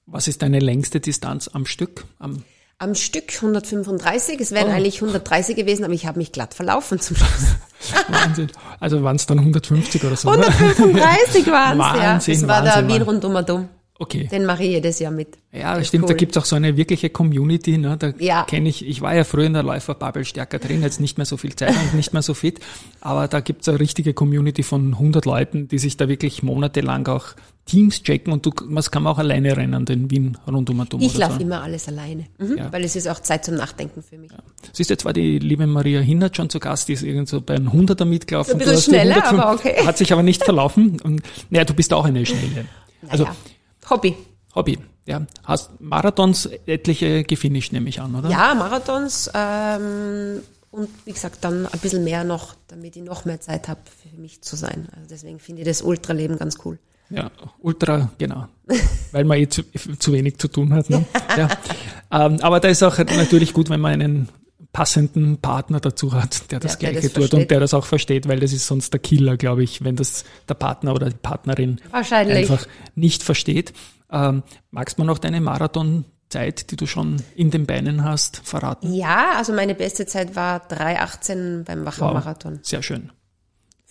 Was 0.06 0.28
ist 0.28 0.42
deine 0.42 0.60
längste 0.60 1.00
Distanz 1.00 1.50
am 1.52 1.66
Stück? 1.66 2.06
Am, 2.20 2.44
am 2.78 2.96
Stück 2.96 3.34
135. 3.36 4.40
Es 4.40 4.52
wären 4.52 4.70
oh. 4.70 4.72
eigentlich 4.72 5.02
130 5.02 5.56
gewesen, 5.56 5.84
aber 5.84 5.94
ich 5.94 6.06
habe 6.06 6.18
mich 6.18 6.32
glatt 6.32 6.54
verlaufen 6.54 7.00
zum 7.00 7.16
Schluss. 7.16 7.56
Wahnsinn. 8.08 8.52
Also 8.80 9.04
waren 9.04 9.16
es 9.16 9.26
dann 9.26 9.40
150 9.40 10.04
oder 10.04 10.16
so? 10.16 10.30
135 10.30 11.48
waren 11.48 11.80
es, 11.80 11.86
ja. 12.02 12.14
Das 12.16 12.48
war 12.48 12.64
Wahnsinn, 12.64 12.88
der 12.88 12.88
Wien 12.88 13.02
rundum 13.02 13.46
dumm. 13.46 13.70
Okay. 14.02 14.28
Den 14.32 14.46
mache 14.46 14.64
ich 14.64 14.72
jedes 14.72 14.98
Jahr 14.98 15.12
mit. 15.12 15.38
Ja, 15.52 15.78
das 15.78 15.90
stimmt. 15.90 16.06
Cool. 16.06 16.10
Da 16.10 16.14
gibt's 16.16 16.36
auch 16.36 16.46
so 16.46 16.56
eine 16.56 16.76
wirkliche 16.76 17.12
Community. 17.12 17.78
Ne? 17.78 17.98
Da 17.98 18.14
ja. 18.18 18.46
kenne 18.46 18.68
ich, 18.68 18.84
ich 18.84 19.02
war 19.02 19.14
ja 19.14 19.24
früher 19.24 19.46
in 19.46 19.54
der 19.54 19.62
Läuferbubble 19.62 20.26
stärker 20.26 20.58
drin, 20.58 20.82
jetzt 20.82 21.00
nicht 21.00 21.20
mehr 21.20 21.26
so 21.28 21.38
viel 21.38 21.56
Zeit 21.56 21.76
und 21.76 21.94
nicht 21.94 22.12
mehr 22.12 22.24
so 22.24 22.34
fit. 22.34 22.60
Aber 23.00 23.28
da 23.28 23.42
gibt's 23.42 23.70
eine 23.70 23.80
richtige 23.80 24.16
Community 24.16 24.64
von 24.64 24.94
100 24.94 25.26
Leuten, 25.26 25.68
die 25.68 25.78
sich 25.78 25.98
da 25.98 26.10
wirklich 26.10 26.42
monatelang 26.42 27.06
auch 27.10 27.36
Teams 27.66 28.02
checken 28.02 28.34
und 28.34 28.44
du, 28.44 28.52
was 28.70 28.90
kann 28.90 29.04
man 29.04 29.14
auch 29.14 29.20
alleine 29.20 29.56
rennen, 29.56 29.86
den 29.86 30.10
Wien 30.10 30.36
rundum 30.48 30.80
und 30.80 30.96
um. 30.96 31.02
Ich 31.02 31.16
laufe 31.16 31.36
so. 31.36 31.42
immer 31.42 31.62
alles 31.62 31.88
alleine, 31.88 32.26
mhm. 32.40 32.58
ja. 32.58 32.74
weil 32.74 32.84
es 32.84 32.96
ist 32.96 33.08
auch 33.08 33.20
Zeit 33.20 33.46
zum 33.46 33.54
Nachdenken 33.54 34.02
für 34.02 34.18
mich. 34.18 34.32
Ja. 34.32 34.40
Siehst 34.74 34.90
du, 34.90 34.96
jetzt 34.96 35.06
war 35.06 35.14
die 35.14 35.38
liebe 35.38 35.68
Maria 35.68 36.00
Hindert 36.00 36.36
schon 36.36 36.50
zu 36.50 36.60
Gast, 36.60 36.88
die 36.88 36.94
ist 36.94 37.04
irgendwo 37.04 37.40
bei 37.40 37.54
einem 37.54 37.72
Hunderter 37.72 38.06
mitgelaufen. 38.06 38.54
Ein 38.54 38.58
bisschen 38.58 38.82
schneller, 38.82 39.24
aber 39.24 39.54
okay. 39.54 39.86
Hat 39.86 40.00
sich 40.00 40.12
aber 40.12 40.24
nicht 40.24 40.44
verlaufen. 40.44 41.00
Und, 41.02 41.22
naja, 41.52 41.66
du 41.66 41.76
bist 41.76 41.94
auch 41.94 42.06
eine 42.06 42.26
Schnelle. 42.26 42.66
Also, 43.10 43.26
Hobby. 43.90 44.16
Hobby. 44.56 44.80
Ja, 45.06 45.26
hast 45.44 45.82
Marathons 45.82 46.46
etliche 46.66 47.24
gefinisht, 47.24 47.74
nehme 47.74 47.90
ich 47.90 48.00
an, 48.00 48.14
oder? 48.14 48.30
Ja, 48.30 48.54
Marathons 48.54 49.32
ähm, 49.34 50.42
und 50.70 50.90
wie 51.06 51.12
gesagt, 51.12 51.40
dann 51.42 51.66
ein 51.66 51.80
bisschen 51.80 52.04
mehr 52.04 52.24
noch, 52.24 52.56
damit 52.68 52.96
ich 52.96 53.04
noch 53.04 53.26
mehr 53.26 53.42
Zeit 53.42 53.68
habe, 53.68 53.82
für 53.86 54.16
mich 54.20 54.42
zu 54.42 54.56
sein. 54.56 54.88
Also 54.96 55.08
deswegen 55.10 55.40
finde 55.40 55.64
ich 55.64 55.68
das 55.68 55.82
Ultraleben 55.82 56.38
ganz 56.38 56.58
cool. 56.64 56.80
Ja, 57.10 57.30
Ultra, 57.60 58.10
genau. 58.18 58.48
Weil 59.12 59.26
man 59.26 59.38
eh 59.38 59.50
zu, 59.50 59.64
zu 60.00 60.14
wenig 60.14 60.38
zu 60.38 60.48
tun 60.48 60.74
hat. 60.74 60.90
Ne? 60.90 61.04
ja. 61.38 61.50
Ähm, 62.10 62.40
aber 62.42 62.60
da 62.60 62.70
ist 62.70 62.84
auch 62.84 62.98
natürlich 62.98 63.54
gut, 63.54 63.70
wenn 63.70 63.82
man 63.82 63.94
einen 63.94 64.30
passenden 64.74 65.38
Partner 65.40 65.80
dazu 65.80 66.14
hat, 66.14 66.52
der 66.52 66.60
das 66.60 66.74
ja, 66.74 66.80
Gleiche 66.80 67.02
das 67.02 67.14
tut 67.14 67.14
versteht. 67.14 67.40
und 67.40 67.52
der 67.52 67.60
das 67.60 67.74
auch 67.74 67.86
versteht, 67.86 68.28
weil 68.28 68.40
das 68.40 68.54
ist 68.54 68.68
sonst 68.68 68.94
der 68.94 69.00
Killer, 69.00 69.38
glaube 69.38 69.64
ich, 69.64 69.84
wenn 69.84 69.96
das 69.96 70.24
der 70.48 70.54
Partner 70.54 70.94
oder 70.94 71.10
die 71.10 71.18
Partnerin 71.18 71.82
einfach 71.92 72.66
nicht 72.96 73.24
versteht. 73.24 73.74
Ähm, 74.12 74.44
magst 74.72 75.00
du 75.00 75.04
noch 75.04 75.18
deine 75.18 75.42
Marathonzeit, 75.42 76.72
die 76.72 76.76
du 76.76 76.86
schon 76.86 77.22
in 77.36 77.52
den 77.52 77.66
Beinen 77.66 78.04
hast, 78.04 78.42
verraten? 78.44 78.94
Ja, 78.94 79.34
also 79.38 79.54
meine 79.54 79.76
beste 79.76 80.06
Zeit 80.06 80.36
war 80.36 80.66
3,18 80.68 81.64
beim 81.64 81.86
Wachmarathon. 81.86 82.56
Wow, 82.56 82.66
sehr 82.66 82.84
schön. 82.84 83.12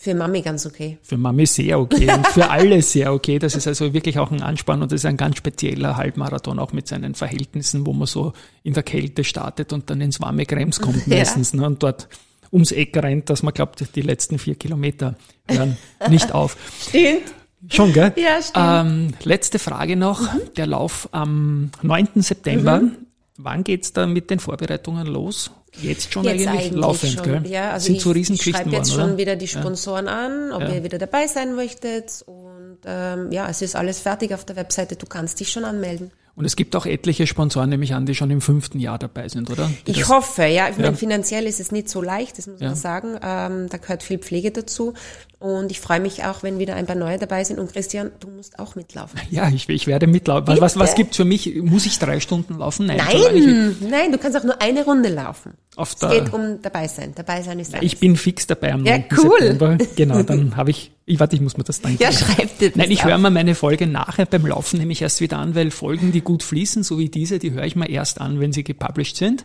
Für 0.02 0.14
Mami 0.14 0.40
ganz 0.40 0.64
okay. 0.64 0.96
Für 1.02 1.18
Mami 1.18 1.44
sehr 1.44 1.78
okay 1.78 2.10
und 2.10 2.26
für 2.28 2.48
alle 2.48 2.80
sehr 2.80 3.12
okay. 3.12 3.38
Das 3.38 3.54
ist 3.54 3.66
also 3.66 3.92
wirklich 3.92 4.18
auch 4.18 4.30
ein 4.30 4.40
Anspann 4.40 4.80
und 4.80 4.90
das 4.90 5.02
ist 5.02 5.04
ein 5.04 5.18
ganz 5.18 5.36
spezieller 5.36 5.98
Halbmarathon, 5.98 6.58
auch 6.58 6.72
mit 6.72 6.88
seinen 6.88 7.14
Verhältnissen, 7.14 7.84
wo 7.84 7.92
man 7.92 8.06
so 8.06 8.32
in 8.62 8.72
der 8.72 8.82
Kälte 8.82 9.24
startet 9.24 9.74
und 9.74 9.90
dann 9.90 10.00
ins 10.00 10.18
warme 10.18 10.46
Krems 10.46 10.80
kommt 10.80 11.06
meistens 11.06 11.52
ja. 11.52 11.60
ne, 11.60 11.66
und 11.66 11.82
dort 11.82 12.08
ums 12.50 12.72
Eck 12.72 12.96
rennt, 12.96 13.28
dass 13.28 13.42
man 13.42 13.52
glaubt, 13.52 13.94
die 13.94 14.00
letzten 14.00 14.38
vier 14.38 14.54
Kilometer 14.54 15.16
hören 15.46 15.76
nicht 16.08 16.32
auf. 16.32 16.56
Stimmt. 16.80 17.34
Schon, 17.68 17.92
gell? 17.92 18.14
Ja, 18.16 18.40
stimmt. 18.40 18.56
Ähm, 18.56 19.14
letzte 19.24 19.58
Frage 19.58 19.96
noch. 19.96 20.22
Mhm. 20.22 20.40
Der 20.56 20.66
Lauf 20.66 21.10
am 21.12 21.72
9. 21.82 22.22
September. 22.22 22.80
Mhm. 22.80 22.96
Wann 23.42 23.64
geht's 23.64 23.92
da 23.92 24.06
mit 24.06 24.30
den 24.30 24.38
Vorbereitungen 24.38 25.06
los? 25.06 25.50
Jetzt 25.80 26.12
schon 26.12 26.24
jetzt 26.24 26.46
eigentlich, 26.46 26.48
eigentlich 26.48 26.72
laufend, 26.72 27.12
schon. 27.12 27.24
gell? 27.24 27.46
Ja, 27.46 27.70
also 27.70 27.86
Sind 27.86 27.96
ich, 27.96 28.02
so 28.02 28.14
ich 28.14 28.42
schreibe 28.42 28.70
jetzt 28.70 28.92
schon 28.92 29.16
wieder 29.16 29.36
die 29.36 29.48
Sponsoren 29.48 30.06
ja. 30.06 30.26
an, 30.26 30.52
ob 30.52 30.62
ja. 30.62 30.74
ihr 30.74 30.84
wieder 30.84 30.98
dabei 30.98 31.26
sein 31.26 31.54
möchtet. 31.54 32.22
Und 32.26 32.59
ähm, 32.84 33.32
ja, 33.32 33.48
es 33.48 33.62
ist 33.62 33.76
alles 33.76 34.00
fertig 34.00 34.34
auf 34.34 34.44
der 34.44 34.56
Webseite. 34.56 34.96
Du 34.96 35.06
kannst 35.06 35.40
dich 35.40 35.50
schon 35.50 35.64
anmelden. 35.64 36.10
Und 36.36 36.46
es 36.46 36.56
gibt 36.56 36.74
auch 36.74 36.86
etliche 36.86 37.26
Sponsoren, 37.26 37.68
nämlich 37.68 37.92
an, 37.92 38.06
die 38.06 38.14
schon 38.14 38.30
im 38.30 38.40
fünften 38.40 38.78
Jahr 38.78 38.98
dabei 38.98 39.28
sind, 39.28 39.50
oder? 39.50 39.70
Die 39.86 39.90
ich 39.90 40.08
hoffe, 40.08 40.44
ja. 40.44 40.68
Ich 40.70 40.76
ja. 40.76 40.84
meine, 40.84 40.96
finanziell 40.96 41.46
ist 41.46 41.60
es 41.60 41.70
nicht 41.70 41.90
so 41.90 42.00
leicht, 42.00 42.38
das 42.38 42.46
muss 42.46 42.60
man 42.60 42.74
sagen. 42.74 43.18
Ähm, 43.22 43.68
da 43.68 43.76
gehört 43.76 44.02
viel 44.02 44.18
Pflege 44.18 44.50
dazu. 44.50 44.94
Und 45.38 45.70
ich 45.70 45.80
freue 45.80 46.00
mich 46.00 46.24
auch, 46.24 46.42
wenn 46.42 46.58
wieder 46.58 46.76
ein 46.76 46.86
paar 46.86 46.96
neue 46.96 47.18
dabei 47.18 47.44
sind. 47.44 47.58
Und 47.58 47.72
Christian, 47.72 48.10
du 48.20 48.28
musst 48.28 48.58
auch 48.58 48.74
mitlaufen. 48.74 49.20
Ja, 49.30 49.48
ich, 49.48 49.68
ich 49.68 49.86
werde 49.86 50.06
mitlaufen. 50.06 50.46
Bitte? 50.46 50.60
Was, 50.60 50.78
was 50.78 50.94
gibt's 50.94 51.16
für 51.16 51.24
mich? 51.24 51.62
Muss 51.62 51.86
ich 51.86 51.98
drei 51.98 52.20
Stunden 52.20 52.58
laufen? 52.58 52.86
Nein, 52.86 52.98
nein, 52.98 53.76
nein, 53.88 54.12
du 54.12 54.18
kannst 54.18 54.36
auch 54.36 54.44
nur 54.44 54.60
eine 54.60 54.84
Runde 54.84 55.08
laufen. 55.08 55.52
Auf 55.76 55.94
es 55.94 56.08
geht 56.08 56.32
um 56.32 56.60
dabei 56.62 56.88
sein. 56.88 57.12
Dabei 57.14 57.42
sein 57.42 57.58
ist 57.58 57.74
alles. 57.74 57.84
Ich 57.84 57.98
bin 57.98 58.16
fix 58.16 58.46
dabei 58.46 58.72
am 58.72 58.82
9. 58.82 58.86
Ja, 58.86 59.18
cool. 59.18 59.38
September. 59.40 59.78
Genau, 59.94 60.22
dann 60.22 60.56
habe 60.56 60.70
ich, 60.70 60.90
ich 61.10 61.18
warte, 61.18 61.34
ich 61.34 61.42
muss 61.42 61.56
mir 61.56 61.64
das 61.64 61.80
dann 61.80 61.96
Ja, 61.98 62.12
schreib 62.12 62.58
dir 62.58 62.70
das 62.70 62.76
Nein, 62.76 62.90
ich 62.90 63.04
höre 63.04 63.18
mir 63.18 63.30
meine 63.30 63.54
Folge 63.54 63.86
nachher 63.86 64.26
beim 64.26 64.46
Laufen 64.46 64.78
nämlich 64.78 65.02
erst 65.02 65.20
wieder 65.20 65.38
an, 65.38 65.54
weil 65.56 65.70
Folgen, 65.72 66.12
die 66.12 66.20
gut 66.20 66.42
fließen, 66.42 66.84
so 66.84 66.98
wie 66.98 67.08
diese, 67.08 67.38
die 67.38 67.50
höre 67.50 67.64
ich 67.64 67.74
mir 67.74 67.88
erst 67.88 68.20
an, 68.20 68.38
wenn 68.38 68.52
sie 68.52 68.62
gepublished 68.62 69.16
sind. 69.16 69.42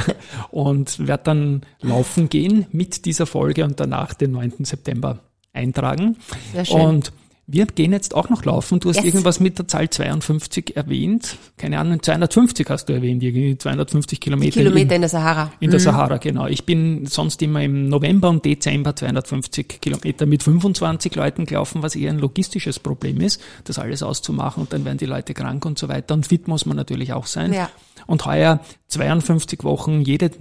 und 0.50 1.06
werde 1.06 1.24
dann 1.24 1.62
laufen 1.80 2.28
gehen 2.28 2.66
mit 2.70 3.06
dieser 3.06 3.26
Folge 3.26 3.64
und 3.64 3.80
danach 3.80 4.12
den 4.12 4.32
9. 4.32 4.64
September 4.64 5.20
eintragen. 5.54 6.16
Sehr 6.52 6.64
schön. 6.66 6.80
Und 6.80 7.12
wir 7.48 7.66
gehen 7.66 7.92
jetzt 7.92 8.14
auch 8.14 8.28
noch 8.28 8.44
laufen. 8.44 8.80
Du 8.80 8.88
hast 8.88 8.96
yes. 8.96 9.04
irgendwas 9.04 9.38
mit 9.38 9.56
der 9.58 9.68
Zahl 9.68 9.88
52 9.88 10.76
erwähnt. 10.76 11.36
Keine 11.56 11.78
Ahnung, 11.78 12.02
250 12.02 12.68
hast 12.68 12.86
du 12.86 12.92
erwähnt, 12.92 13.22
irgendwie 13.22 13.56
250 13.56 14.20
Kilometer. 14.20 14.60
Kilometer 14.60 14.90
in, 14.90 14.96
in 14.96 15.00
der 15.02 15.08
Sahara. 15.08 15.52
In 15.60 15.70
der 15.70 15.78
mhm. 15.78 15.84
Sahara, 15.84 16.16
genau. 16.16 16.48
Ich 16.48 16.64
bin 16.64 17.06
sonst 17.06 17.40
immer 17.42 17.62
im 17.62 17.88
November 17.88 18.30
und 18.30 18.44
Dezember 18.44 18.96
250 18.96 19.80
Kilometer 19.80 20.26
mit 20.26 20.42
25 20.42 21.14
Leuten 21.14 21.46
gelaufen, 21.46 21.82
was 21.82 21.94
eher 21.94 22.10
ein 22.10 22.18
logistisches 22.18 22.80
Problem 22.80 23.20
ist, 23.20 23.40
das 23.62 23.78
alles 23.78 24.02
auszumachen 24.02 24.62
und 24.62 24.72
dann 24.72 24.84
werden 24.84 24.98
die 24.98 25.06
Leute 25.06 25.32
krank 25.32 25.64
und 25.64 25.78
so 25.78 25.88
weiter. 25.88 26.14
Und 26.14 26.26
fit 26.26 26.48
muss 26.48 26.66
man 26.66 26.76
natürlich 26.76 27.12
auch 27.12 27.26
sein. 27.26 27.52
Ja. 27.52 27.70
Und 28.08 28.26
heuer 28.26 28.60
52 28.88 29.62
Wochen, 29.62 30.00
jede 30.00 30.32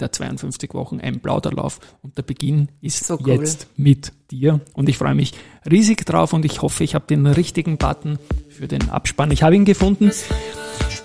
der 0.00 0.10
52 0.10 0.74
Wochen 0.74 1.00
ein 1.00 1.20
Plauderlauf 1.20 1.78
und 2.02 2.18
der 2.18 2.22
Beginn 2.22 2.68
ist 2.80 3.04
so 3.04 3.14
cool. 3.20 3.30
jetzt 3.30 3.68
mit 3.76 4.12
dir 4.30 4.60
und 4.72 4.88
ich 4.88 4.98
freue 4.98 5.14
mich 5.14 5.32
riesig 5.70 6.04
drauf 6.04 6.32
und 6.32 6.44
ich 6.44 6.62
hoffe, 6.62 6.82
ich 6.82 6.94
habe 6.94 7.06
den 7.06 7.26
richtigen 7.26 7.78
Button 7.78 8.18
für 8.48 8.66
den 8.66 8.90
Abspann. 8.90 9.30
Ich 9.30 9.42
habe 9.42 9.54
ihn 9.54 9.64
gefunden. 9.64 10.10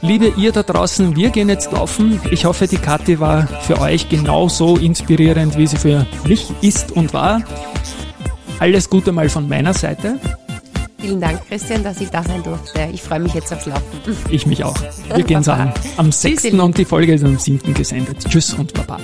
Liebe 0.02 0.34
ihr 0.38 0.52
da 0.52 0.64
draußen, 0.64 1.16
wir 1.16 1.30
gehen 1.30 1.50
jetzt 1.50 1.72
laufen. 1.72 2.20
Ich 2.32 2.46
hoffe, 2.46 2.68
die 2.68 2.78
Kathi 2.78 3.20
war 3.20 3.48
für 3.62 3.80
euch 3.80 4.10
genauso 4.10 4.78
inspirierend, 4.78 5.58
wie 5.58 5.68
sie 5.68 5.78
für 5.78 6.08
mich 6.26 6.52
ist 6.62 6.92
und 6.92 7.14
war. 7.14 7.44
Alles 8.60 8.90
Gute 8.90 9.12
mal 9.12 9.30
von 9.30 9.48
meiner 9.48 9.74
Seite. 9.74 10.20
Vielen 11.00 11.22
Dank, 11.22 11.48
Christian, 11.48 11.84
dass 11.84 12.02
ich 12.02 12.10
da 12.10 12.24
sein 12.24 12.44
durfte. 12.44 12.90
Ich 12.92 13.02
freue 13.02 13.20
mich 13.20 13.34
jetzt 13.34 13.54
aufs 13.54 13.66
Laufen. 13.66 13.84
Ich 14.30 14.46
mich 14.46 14.64
auch. 14.64 14.76
Wir 15.16 15.24
gehen 15.24 15.48
an. 15.48 15.74
Am 15.98 16.12
6. 16.12 16.46
und 16.54 16.78
die 16.78 16.86
Folge 16.86 17.14
ist 17.14 17.24
am 17.24 17.38
7. 17.38 17.74
gesendet. 17.74 18.18
Tschüss 18.28 18.54
und 18.54 18.74
Baba. 18.74 19.00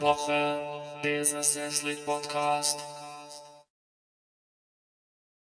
Woche, 0.00 0.58
Podcast. 2.06 2.95